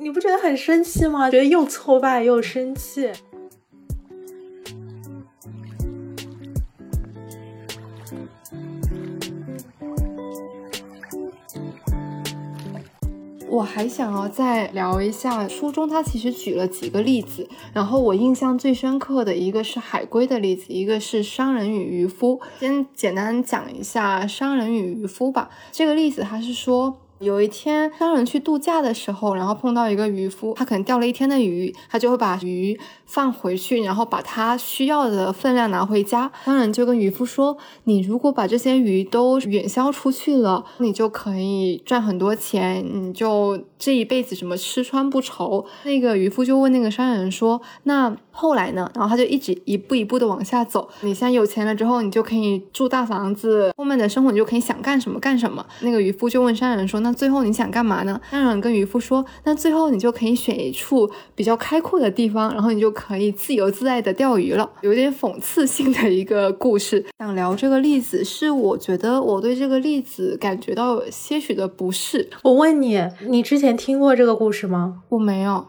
[0.02, 1.30] 你不觉得很生气吗？
[1.30, 3.12] 觉得又挫败又生气。
[13.50, 22.40] 我还想要再聊一下书中，他其实举了几个例子，然后我印象最深刻的一个是海龟的例子，一个是商人与渔夫。
[22.62, 25.50] 先简单讲一下商人与渔夫吧。
[25.74, 27.02] 这个例子他是说。
[27.20, 36.32] 有一天，商人去度假的时候，然后碰到一个渔夫，他可能钓了一天的鱼，他就会把鱼放回去，然后把他需要的分量拿回家。
[36.46, 50.88] 商人就跟渔夫说：“你如果把这些鱼都远销出去了，你就可以赚很多钱，你就这一辈子什么吃穿不愁。”那个渔夫就问那个商人说：“那后来呢？”然后他就一直一步一步的往下走。
[51.02, 55.66] 你现在有钱了之后，你就可以住大房子，后面的生活你就可以想干什么干什么。
[55.82, 58.22] 那个渔夫就问商人说：“那？”那最后你想干嘛呢？
[58.30, 67.04] 让人跟渔夫说：“那最后你就可以选一处比较开阔的地方，然后你就可以自由自在的钓鱼了。”有点讽刺性的一个故事。
[67.18, 72.30] 想聊这个例子，是我觉得我对这个例子感觉到些许的不适。
[72.44, 75.02] 我问你，你之前听过这个故事吗？
[75.10, 75.66] 我没有。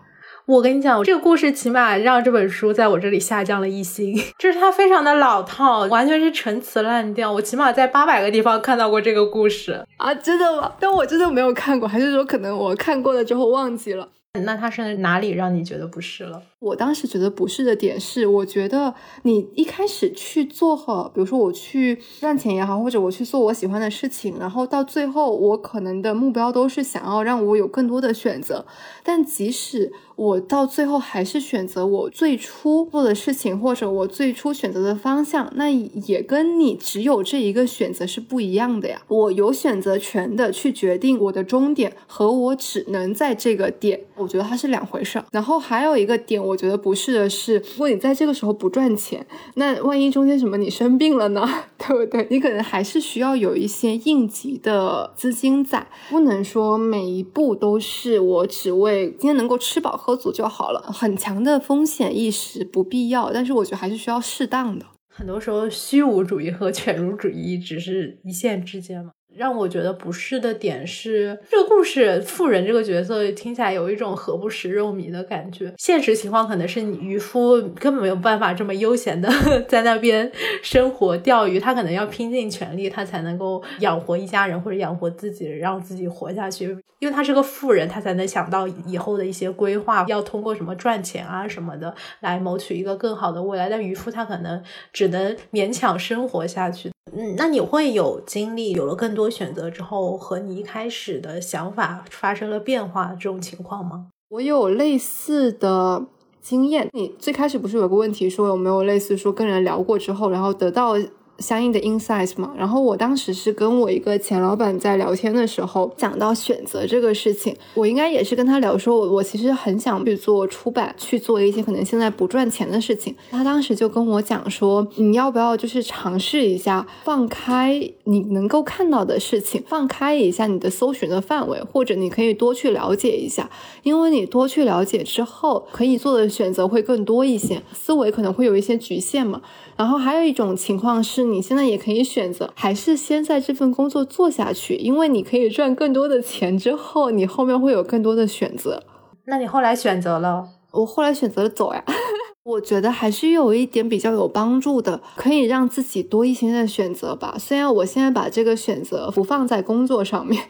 [0.50, 7.30] 我跟你讲，这个故事起码让这本书在我这里下降了一星， 就是它非常的老套，完全是陈词滥调。
[7.32, 10.72] 我起码在八百个地方看到过这个故事啊，真的吗？
[10.80, 14.08] 但我真的没有看过，还是说可能我看过了之后忘记了？
[14.44, 16.42] 那它是哪里让你觉得不是了？
[16.60, 28.66] 我当时觉得不是的点是，我觉得你一开始去做好，比如说我去赚钱也好，或者我去做我喜欢的事情，然后到最后我可能的目标都是想要让我有更多的选择。
[29.02, 39.00] 但即使我到最后还是选择我最初做的事情，或者我最初选择的方向，那也跟你只有这一个选择是不一样的呀。
[39.08, 45.24] 我有选择权的去决定我的终点，和我只能在这个点，我觉得它是两回事。
[45.32, 46.49] 然后还有一个点。
[46.50, 51.48] 我觉得不是的是，如果你在这个时候不赚钱，那万一中间什么你生病了呢？
[51.78, 52.26] 对不对？
[52.30, 60.80] 你可能还是需要有一些应急的资金在，不能说每一步都是我只为今天能够吃饱喝足就好了。
[60.92, 64.84] 很强的风险意识不必要，但是我觉得还是需要适当的。
[65.08, 69.12] 很多时候，虚无主义和 犬儒主义只是一线之间嘛。
[69.36, 75.72] 让我觉得不适的点是，这个故事富人这个角色听起来有一种何不食肉糜的感觉。
[75.78, 79.30] 现实情况可能是渔夫根本没有办法这么悠闲的
[79.68, 80.30] 在那边
[80.62, 86.76] 生活钓鱼，他可能要拼尽全力，他才能够养活一家人或者养活自己，让自己活下去。
[86.98, 93.70] 因为他是个富人，他才能想到以后的一些规划，要通过什么赚钱啊什么的来谋取一个更好的未来。
[93.70, 96.90] 但渔夫他可能只能勉强生活下去。
[97.16, 104.06] 嗯，那你会有经历有了更多多选择之后，和你一开始的想法发生了变化这种情况吗？
[104.30, 106.06] 我有类似的
[106.40, 106.88] 经验。
[106.94, 110.94] 你最开始不是有个问题说有没有类似说跟人聊过之后，然后得到。
[111.40, 123.14] 相应的 insights 嘛，然后我当时是跟我一个前老板在聊天的时候讲到选择这个事情，我应该也是跟他聊说，我我其实很想去做出版，去做一些可能现在不赚钱的事情。
[123.30, 133.48] 他当时就跟我讲说，你要不要就是尝试一下，放开你能够看到的事情，放开一下你的搜寻的范围，或者你可以多去了解一下，
[133.82, 139.40] 因为你多去了解之后，可以做的选择会更多一些，思维可能会有一些局限嘛。
[139.76, 148.82] 然后还有一种情况是，你现在也可以选择，还是先在这份工作做下去，因为你可以赚更多的钱，之后你后面会有更多的选择。
[149.26, 150.48] 那你后来选择了？
[150.72, 151.84] 我后来选择了走呀。
[152.42, 157.36] 我觉得还是有一点比较有帮助的，可以让自己多一些的选择吧。
[157.38, 160.44] 虽然我现在把这个选择不放在工作上面。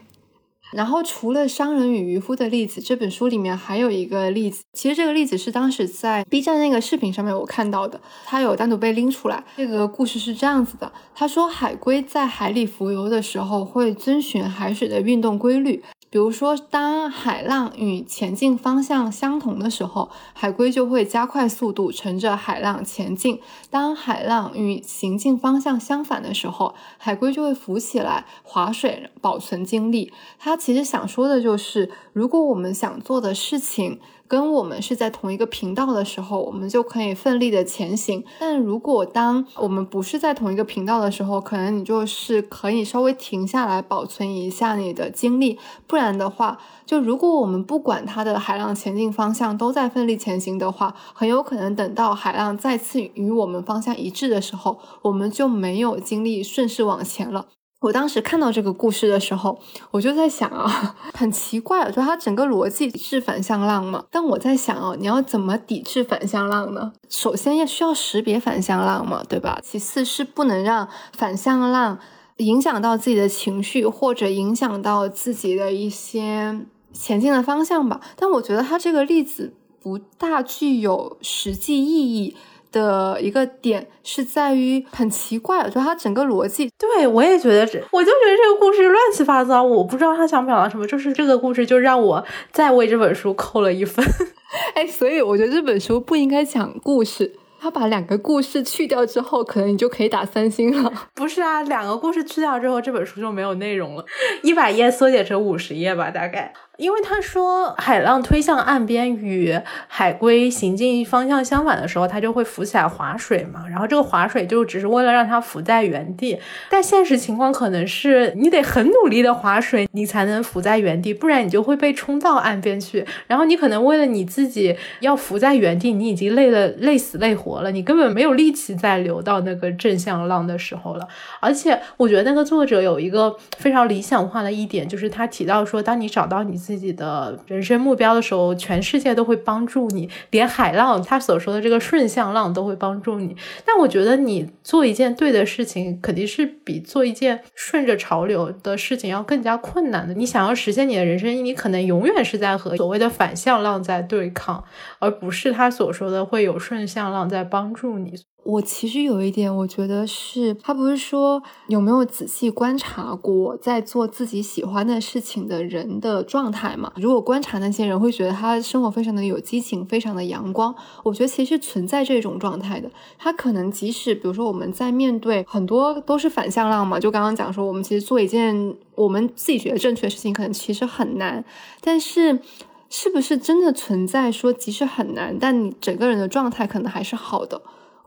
[0.73, 4.63] 然后，除了商人与渔夫的例子，这本书里面还有一个例子。
[4.73, 9.43] 其实这个例子是当时在 B 站那个视频上面我看到的，它有单独被拎出来。
[9.57, 15.83] 这个故事是这样子的：他说，海龟在海里浮游的时候会遵循海水的运动规律。
[16.13, 23.37] 比如说，当海浪与前进方向相同的时候，海龟就会加快速度，乘着海浪前进；
[23.71, 30.13] 当海浪与行进方向相反的时候，海龟就会浮起来划水，保存精力。
[30.41, 34.01] 它其实想说的就是，如果我们想做的事情，
[34.31, 38.25] 跟我们是在同一个频道的时候，我们就可以奋力的前行。
[38.39, 45.59] 但如果当我们不是在同一个频道的时候，可能你就是可以稍微停下来，保存一下你的精力。
[45.89, 57.47] 不然的话，就如果我们不管它的海浪前进方向，都在奋力前行的话，很有可能等到海浪再次与我们方向一致的时候，我们就没有精力顺势往前了。
[57.81, 59.59] 我当时看到这个故事的时候，
[59.91, 64.05] 我就在想啊， 很奇怪，就它整个逻辑是反向浪嘛。
[64.11, 66.93] 但我在想哦，你要怎么抵制反向浪呢？
[67.09, 69.59] 首先要需要识别反向浪嘛，对吧？
[69.63, 71.99] 其次是不能让反向浪
[72.37, 78.01] 影响到自己的情绪，或者影响到自己的一些前进的方向吧。
[78.17, 82.37] 但我觉得它这个例子不大具有实际意义。
[82.71, 86.71] 的一个点是在于很奇怪，就它整个逻辑。
[86.79, 90.87] 对我也觉得这，我就觉得这个故事乱七八糟，我不知道他想表达什么。
[90.87, 94.05] 就是这个故事就让我再为这本书扣了一分。
[94.75, 100.93] 哎，所以我觉得这本书不应该讲故事，他把两个故事去掉之后，可能你就可以打三星了。
[101.15, 104.05] 不是啊，两个故事去掉之后，这本书就没有内容了，
[104.43, 106.53] 一百页缩减成五十页吧，大概。
[106.81, 109.55] 因为他说海浪推向岸边与
[109.87, 113.67] 海龟行进方向相反的时候，它就会浮起来划水嘛。
[113.69, 116.39] 然后这个划水就只是为了让它浮在原地，
[116.71, 123.05] 但现实情况可能是你得很努力的划水，你才能浮在原地，不然你就会被冲到岸边去。
[123.27, 131.07] 然后你可能为了你自己要浮在原地，你已经累了累死累活了，你根本没有力气再流到那个正向浪的时候了。
[131.41, 136.59] 而且我觉得那个作者有一个非常理想化的一点，就是他提到说，当你找到你。
[136.70, 143.35] 自己自己的人生目标的时候，全世界都会帮助你，连海浪他所说的这个顺向浪都会帮助你。
[143.65, 150.15] 但我觉得你做一件对的事情，肯定是比做一件顺着潮流的事情要更加困难的。
[150.15, 154.63] 你想要实现你的人生，你可能永远是在和所谓的反向浪在对抗，
[155.01, 158.15] 而不是他所说的会有顺向浪在帮助你。
[158.43, 166.91] 我其实有一点，我觉得是他不是说有没有仔细观察过在做自己喜欢的事情的人的状态嘛？
[166.97, 170.75] 如果观察那些人，会觉得他生活非常的有激情，非常的阳光。
[171.05, 172.91] 我觉得其实存在这种状态的。
[173.19, 181.45] 他可能即使比如说我们在面对很多都是反向浪嘛，就刚刚讲说我们其实做一件我们自己觉得正确的事情，可能其实很难。
[181.83, 182.41] 但是
[182.89, 187.61] 是不是真的存在说即使很难，但你整个人的状态可能还是好的？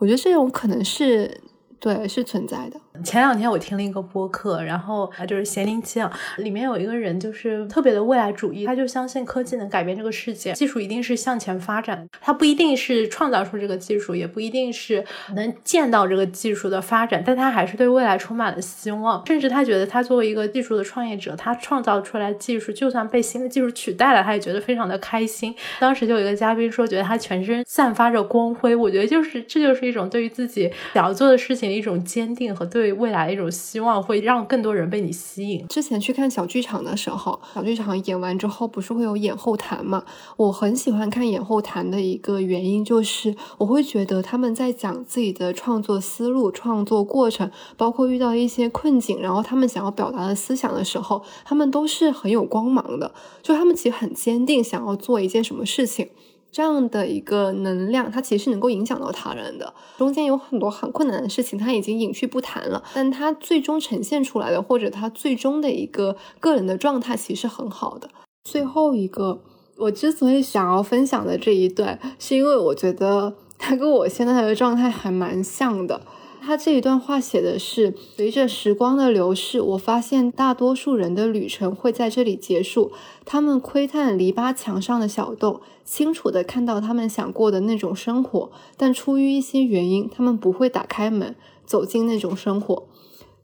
[0.04, 1.40] 我觉得这种可能是
[1.84, 2.80] 对，是存在的。
[3.04, 15.04] 前两天我听了一个播客，然后就是闲林七啊，里面有一个人就是特别的未来主义，他就相信科技能改变这个世界，技术一定是向前发展，他不一定是创造出这个技术，也不一定是
[15.36, 25.54] 能见到这个技术的发展，但他还是对未来充满了希望，甚至他觉得他作为一个技术的创业者，他创造出来技术就算被新的技术取代了，他也觉得非常的开心。
[25.82, 35.68] 当时就有一个嘉宾说，觉得他全身散发着光辉，我觉得就是这就是一种对于自己想要做的事情一种坚定和对未来的一种希望，会让更多人被你吸引。
[35.68, 40.04] 之前去看小剧场的时候，小剧场演完之后不是会有演后谈嘛？
[40.38, 53.14] 我很喜欢看演后谈的一个原因就是，我会觉得他们在讲自己的创作思路、创作过程，包括遇到一些困境，然后他们想要表达的思想的时候，他们都是很有光芒的。
[53.42, 56.10] 就他们其实很坚定，想要做一件什么事情。
[56.54, 59.74] 这样的一个能量，它其实能够影响到他人的。
[59.98, 68.10] 中间有很多很困难的事情，他已经隐去不谈了，但他最终呈现出来的，或者他最终的一个个人的状态，其实很好的。
[68.44, 69.42] 最后一个，
[69.78, 76.02] 我之所以想要分享的这一段，是因为我觉得他跟我现在的状态还蛮像的。
[76.46, 82.92] 他这一段话写的是：随着时光的流逝，我发现大多数人的旅程会在这里结束。
[83.24, 91.34] 他们窥探篱笆墙上的小洞，清楚地看到他们想过的那种生活，但出于一些原因，他们不会打开门
[91.66, 92.88] 走进那种生活。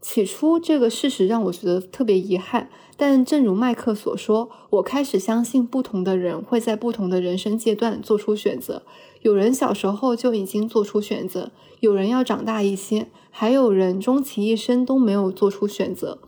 [0.01, 2.69] 起初，这个事实让我觉得特别遗憾。
[2.97, 8.83] 但正如麦克所说，我开始相信不同的人会在不同的人生阶段做出选择。
[9.21, 16.19] 有人小时候就已经做出选择，有人要长大一些，还有人终其一生都没有做出选择。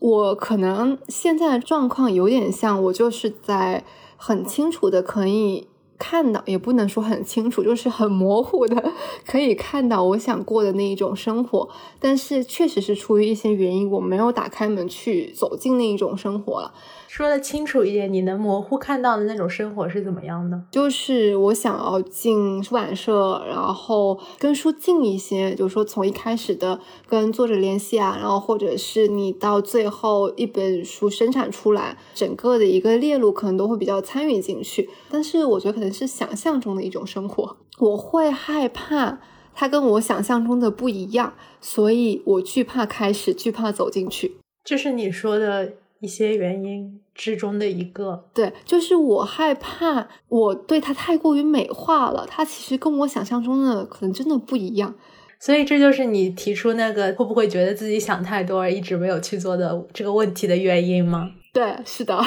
[0.00, 3.84] 我可能现在的状况有点像，我就是在
[4.16, 5.68] 很清楚的可以
[5.98, 8.92] 看到，也不能说很清楚，就是很模糊的
[9.24, 11.68] 可以看到我想过的那一种生活，
[12.00, 16.74] 但是确实是出于一些原因，我没有打开门去走进那一种生活了。
[17.16, 20.60] 说的清楚一点，你能模糊看到的那种生活是怎么样的？
[20.72, 34.90] 就是我想要进出版社，然后跟书近一些，就是说从一开始的跟作者联系啊，然后或者是你到最后一本书生产出来，整个的一个链路可能都会比较参与进去。
[35.08, 39.20] 但是我觉得可能是想象中的一种生活，我会害怕
[39.54, 44.38] 它跟我想象中的不一样，所以我惧怕开始，惧怕走进去。
[44.64, 47.00] 这是你说的一些原因。
[47.14, 54.92] 之中的一个，对，就是我害怕我对他太过于美化了，他其实跟我想象中的可能真的不一样，
[55.38, 61.30] 所以这就是你提出那个会不会觉得自己想太多而一直没有去做的这个问题的原因吗？
[61.52, 62.20] 对，是的。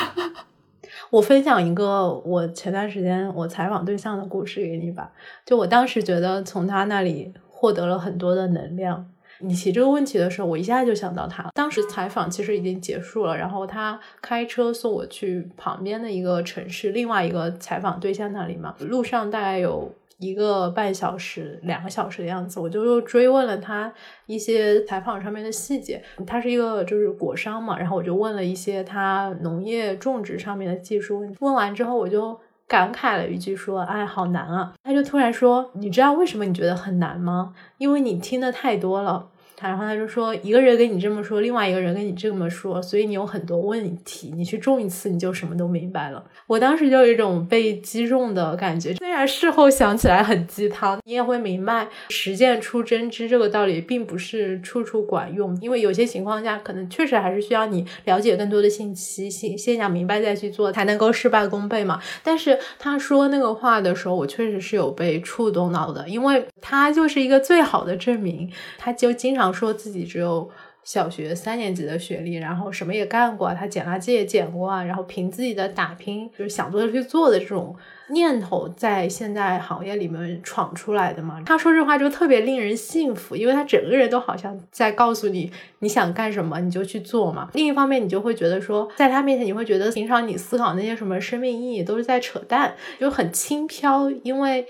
[1.12, 5.12] 我分享一个我前段时间我采访对象的故事给你吧，
[5.46, 9.06] 就我当时觉得从他那里获得了很多的能量。
[9.40, 11.50] 你提这个问题的时候，我一下就想到他。
[11.54, 18.76] 当时采访其实已经结束了，然后他开车送我去旁边的一个城市，另外一个采访对象那里嘛。
[18.80, 23.94] 路上大概有一个半小时、两个小时的样子，我就又追问了他
[24.26, 26.02] 一些采访上面的细节。
[26.26, 31.38] 他是一个就是果商嘛，然后我就问了一些他农业种植上面的技术问题。
[31.42, 37.54] 问完之后，我就感慨了一句说：“哎，好难啊！”他就突然说：“你知道为什么你觉得很难吗？
[37.78, 39.28] 因为你听的太多了。”
[39.60, 46.24] 他然后他就说，一个人跟你这么说，另外一个人跟你这么说，所以你有很多问题，你去种一次，你就什么都明白了。
[46.46, 62.00] 我当时就有一种被击中的感觉，虽然事后想起来很鸡汤，你也会明白，实践出真知这个道理并不是处处管用，因为有些情况下，可能确实还是需要你了解更多的信息，先先想明白再去做，才能够事半功倍嘛。
[62.22, 68.48] 但是他说那个话的时候，我确实是有被触动到的，因为他就是一个最好的证明，
[68.78, 69.47] 他就经常。
[69.52, 70.50] 说自己只有
[70.84, 77.76] 小学三年级的学历，然后什么也干过，他捡垃圾也捡过啊，然后凭自己的打拼，就是想做就去做的这种
[78.10, 81.42] 念头，在现在行业里面闯出来的嘛。
[81.46, 87.50] 他说这话就特别令人信服，因为他整个人都好像在告诉你，你想干什么你就去做嘛。
[87.54, 94.66] 另一方面，你就会觉得说，在他面前你会觉得平常你思考那些什么生命意义都是在扯淡，就很轻飘，因为。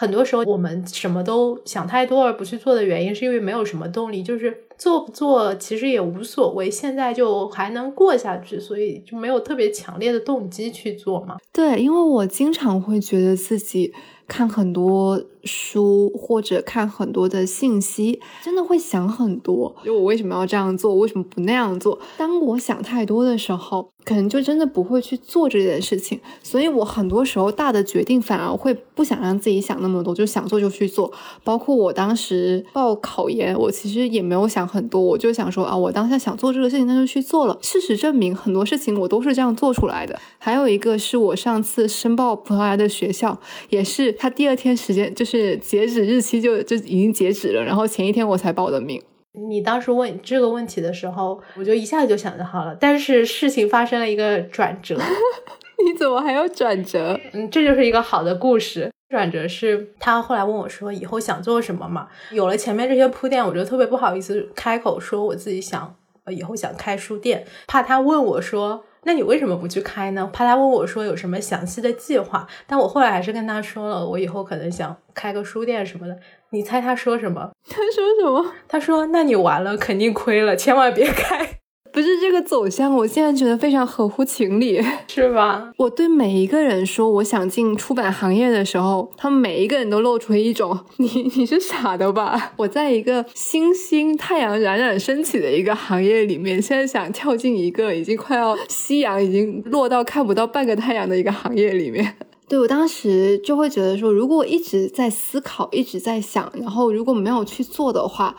[0.00, 11.38] 很多时候，我们什么都想太多而不去做的原因，是因为没有什么动力，就是做不做其实也无所谓，现在就还能过下去，所以就没有特别强烈的动机去做嘛。
[11.52, 13.92] 对，因为我经常会觉得自己
[14.28, 21.98] 看很多书或者看很多的信息，真的会想很多，就我为什么要这样做，为什么不那样做？
[22.16, 23.90] 当我想太多的时候。
[24.04, 31.12] 可能就真的不会去做这件事情，所以我很多时候大的决定反而会不想让自己想那么多，就想做就去做。
[31.44, 37.58] 包括我当时报考研，我其实也没有想很多，我就想说啊，我当下想做这个事情，那就去做了。
[37.60, 40.18] 事实证明，很多事情我都是这样做出来的。
[40.38, 49.00] 还有一个是我上次申报葡萄牙的学校，也是他第二天时间就是截止日期就就已经截止了，然后前一天我才报的名。
[49.48, 52.76] 你当时问这个问题的时候，我就一下就想到好了。
[52.78, 54.96] 但是事情发生了一个转折，
[55.84, 57.18] 你怎么还有转折？
[57.32, 58.90] 嗯，这就是一个好的故事。
[59.08, 62.08] 转折是他后来问我说以后想做什么嘛？
[62.32, 65.94] 有了前面这些铺垫，我就特别不好意思开口说我自己想
[66.30, 70.28] 以后想开书店，怕他问我说那你为什么不去开呢？
[70.30, 72.46] 怕他问我说有什么详细的计划。
[72.66, 76.14] 但我后来还是跟他说了，我以后可能想开个书店什么的。
[76.50, 77.50] 你猜他说什么？
[77.70, 78.52] 他说什么？
[78.68, 81.57] 他说那你完了，肯定亏了，千万别开。
[81.98, 84.80] 不是这个走向，我现在觉得非常合乎情理，
[85.10, 85.72] 是吧？
[85.76, 102.14] 我对每一个人说我想进出版行业的时候，他们每一个人都露出一种“你你是傻的吧？”我在一个星星太阳冉冉升起的一个行业里面，现在想跳进一个已经快要夕阳已经落到看不到半个太阳的一个行业里面。
[102.48, 108.36] 对我当时就会觉得说，如果我一直在思考，一直在想，然后如果没有去做的话。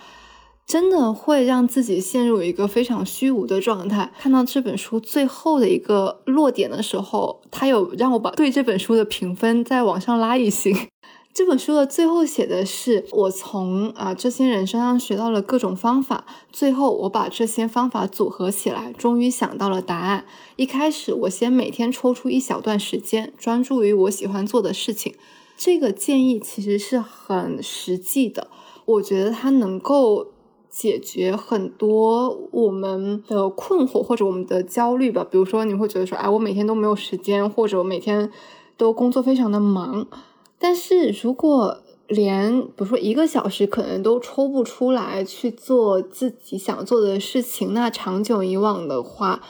[0.70, 4.12] 真的会让自己陷入一个非常虚无的状态。
[4.20, 10.78] 看到这本书最后的一个落点的时候，他有让我把对这本书的评分再往上拉一星。
[11.34, 20.26] 这本书的最后写的是，我从啊这些人身上学到了各种方法，最后我把这些方法组合起来，终于想到了答案。
[20.56, 25.16] 一开始我先每天抽出一小段时间，专注于我喜欢做的事情。
[25.58, 28.50] 这个建议其实是很实际的，
[28.86, 30.28] 我觉得它能够。
[30.70, 38.32] 解决很多我们的困惑或者我们的焦虑吧，比如说你会觉得说，哎，我每天都没有时间，或者我每天
[38.78, 40.08] 都工作非常的忙。
[40.58, 49.42] 但是如果连比如说一个小时可能都抽不出来去做自己想做的事情，那长久以往的话。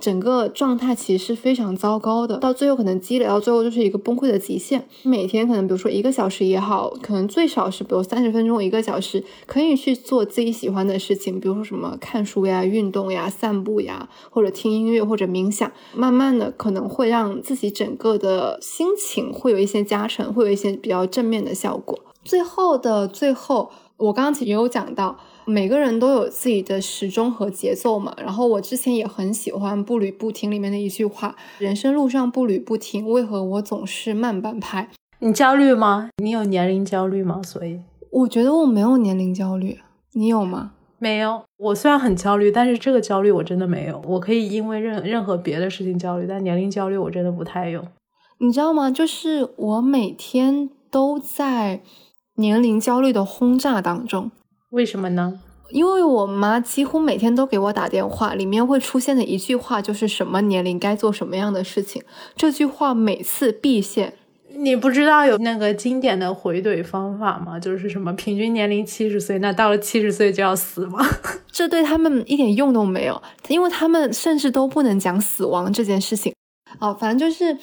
[0.00, 4.86] 整个状态其实是非常糟糕的，到最后可能积累到最后就是一个崩溃的极限。
[5.02, 15.70] 每天可能比如说一个小时也好，可能最少是比如三十分钟一个小时，可以去做自己喜欢的事情，比如说什么看书呀、运动呀、散步呀，或者听音乐或者冥想。
[15.94, 21.98] 慢慢的可能会让自己整个的心情会有一些加成，会有一些比较正面的效果。
[22.24, 25.18] 最后的最后，我刚刚也有讲到。
[25.48, 34.90] 每个人都有自己的时钟和节奏嘛，然后我之前也很喜欢《步履不停》里面的一句话：“人生路上步履不停，为何我总是慢半拍？”
[35.20, 36.10] 你焦虑吗？
[36.22, 37.40] 你有年龄焦虑吗？
[37.42, 37.80] 所以
[38.10, 39.78] 我觉得我没有年龄焦虑，
[40.12, 40.72] 你有吗？
[40.98, 41.42] 没有。
[41.56, 44.02] 我虽然很焦虑，但是这个焦虑我真的没有。
[44.06, 47.82] 我可以因为任任何别的事情焦虑，但年龄焦虑我真的不太有。
[48.38, 48.90] 你知道吗？
[48.90, 51.80] 就是我每天都在
[52.34, 54.30] 年龄焦虑的轰炸当中。
[54.70, 55.40] 为什么呢？
[55.70, 62.02] 因为我妈几乎每天都给我打电话，里面会出现的一句话就是什么年龄该做什么样的事情，
[62.36, 64.14] 这句话每次必现。
[64.50, 67.58] 你不知道有那个经典的回怼方法吗？
[67.60, 70.98] 就是什么平均年龄七十岁，那到了七十岁就要死吗？
[71.52, 76.34] 这对他们一点用都没有，因为他们甚至都不能讲死亡这件事情。
[76.78, 77.56] 哦，反正就是，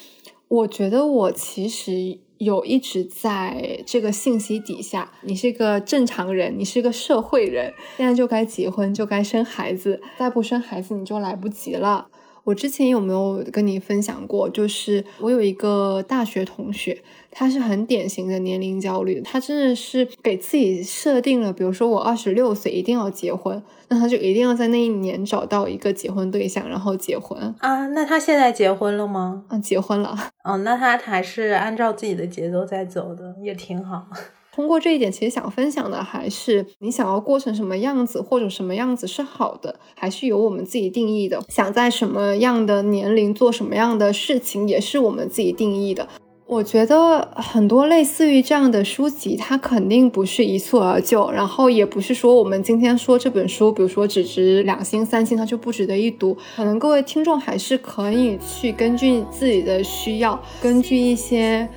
[0.48, 2.20] 我觉得我其实。
[2.38, 12.08] 有一直在这个信息底下，你是个正常人，你是个社会人，现在就该结婚，就该生孩子，再不生孩子你就来不及了。
[12.44, 14.48] 我之前有没有跟你分享过？
[14.48, 27.88] 就是我有一个大学同学，他是很典型的年龄焦虑，他真的是给自己设定了，比如说我二十六岁一定要结婚，那他就一定要在那一年找到一个结婚对象，然后结婚啊。
[27.88, 29.44] 那他现在结婚了吗？
[29.48, 30.18] 啊，结婚了。
[30.44, 34.08] 哦，那他还是按照自己的节奏在走的，也挺好。
[34.56, 41.42] 通过这一点，其实想分享的还是你想要过成什么样子，或者什么样子是好的，还是由我们自己定义的。
[41.50, 46.08] 想在什么样的年龄做什么样的事情，也是我们自己定义的。
[46.48, 56.38] 我觉得很多类似于这样的书籍，它肯定不是一蹴而就，然后也不是说我们今天说这本书，比如说只值两星、三星，它就不值得一读。
[56.56, 61.68] 可能各位听众还是可以去根据自己的需要，根据一些。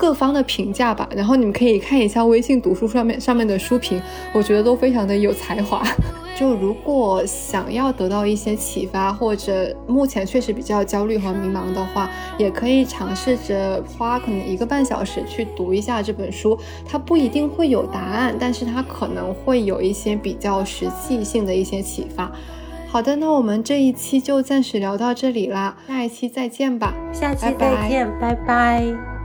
[0.00, 4.00] 各方的评价吧，然后你们可以看一下微信读书上面上面的书评，
[4.32, 5.82] 我觉得都非常的有才华。
[6.34, 16.58] 就如果想要得到一些启发，或者目前确实比较焦虑和迷茫的话，也可以尝试着花可能一个半小时去读一下这本书。
[16.88, 22.32] 它不一定会有答案，但是它可能会有一些比较实际性的一些启发。
[22.88, 29.19] 好的，那我们这一期就暂时聊到这里啦，下一期再见吧，下期再见，拜拜。